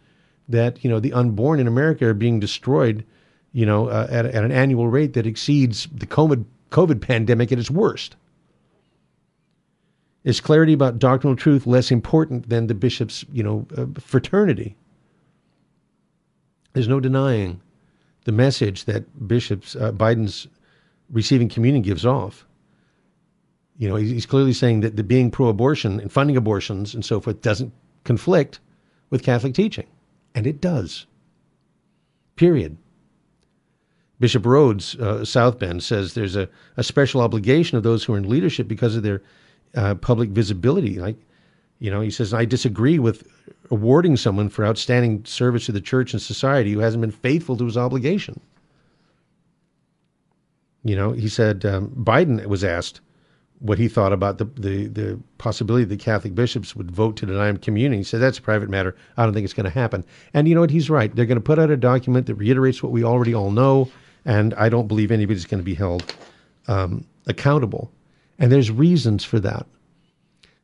[0.50, 3.06] that you know the unborn in America are being destroyed,
[3.52, 7.58] you know, uh, at, at an annual rate that exceeds the COVID COVID pandemic at
[7.58, 8.16] its worst.
[10.24, 14.76] Is clarity about doctrinal truth less important than the bishop's, you know, uh, fraternity?
[16.74, 17.62] There's no denying
[18.24, 20.48] the message that bishops uh, Biden's
[21.10, 22.45] receiving communion gives off.
[23.78, 27.42] You know, he's clearly saying that the being pro-abortion and funding abortions and so forth
[27.42, 27.72] doesn't
[28.04, 28.60] conflict
[29.10, 29.86] with Catholic teaching.
[30.34, 31.06] And it does.
[32.36, 32.76] Period.
[34.18, 36.48] Bishop Rhoades, uh, South Bend, says there's a,
[36.78, 39.22] a special obligation of those who are in leadership because of their
[39.74, 40.98] uh, public visibility.
[40.98, 41.16] Like,
[41.78, 43.28] you know, he says, I disagree with
[43.70, 47.66] awarding someone for outstanding service to the church and society who hasn't been faithful to
[47.66, 48.40] his obligation.
[50.82, 53.00] You know, he said, um, Biden was asked
[53.60, 57.48] what he thought about the, the, the possibility that Catholic bishops would vote to deny
[57.48, 58.00] him communion.
[58.00, 58.94] He said, that's a private matter.
[59.16, 60.04] I don't think it's going to happen.
[60.34, 60.70] And you know what?
[60.70, 61.14] He's right.
[61.14, 63.90] They're going to put out a document that reiterates what we already all know,
[64.24, 66.14] and I don't believe anybody's going to be held
[66.68, 67.90] um, accountable.
[68.38, 69.66] And there's reasons for that,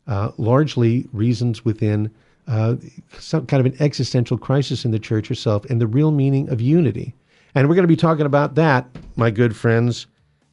[0.06, 2.10] uh, largely reasons within
[2.48, 2.76] uh,
[3.18, 6.60] some kind of an existential crisis in the church herself and the real meaning of
[6.60, 7.14] unity.
[7.54, 8.86] And we're going to be talking about that,
[9.16, 10.06] my good friends,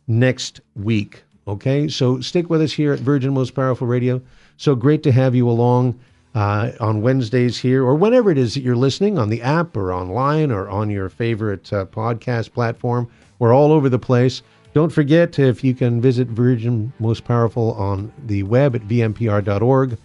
[0.08, 1.24] next week.
[1.50, 4.22] Okay, so stick with us here at Virgin Most Powerful Radio.
[4.58, 6.00] So great to have you along
[6.36, 9.91] uh, on Wednesdays here, or whenever it is that you're listening on the app or
[9.91, 13.10] online or on your favorite uh, podcast platform.
[13.39, 14.43] We're all over the place.
[14.76, 19.97] Don't forget if you can visit Virgin Most Powerful on the web at vmpr.org.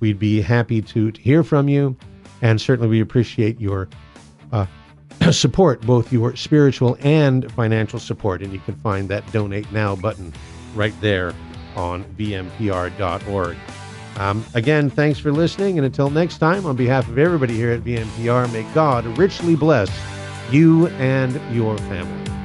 [0.00, 1.96] We'd be happy to, to hear from you,
[2.42, 3.88] and certainly we appreciate your
[4.52, 4.66] uh,
[5.30, 8.42] support, both your spiritual and financial support.
[8.42, 10.34] And you can find that Donate Now button
[10.74, 11.34] right there
[11.76, 13.56] on vmpr.org.
[14.16, 15.78] Um, again, thanks for listening.
[15.78, 19.90] And until next time, on behalf of everybody here at VMPR, may God richly bless
[20.50, 22.39] you and your family.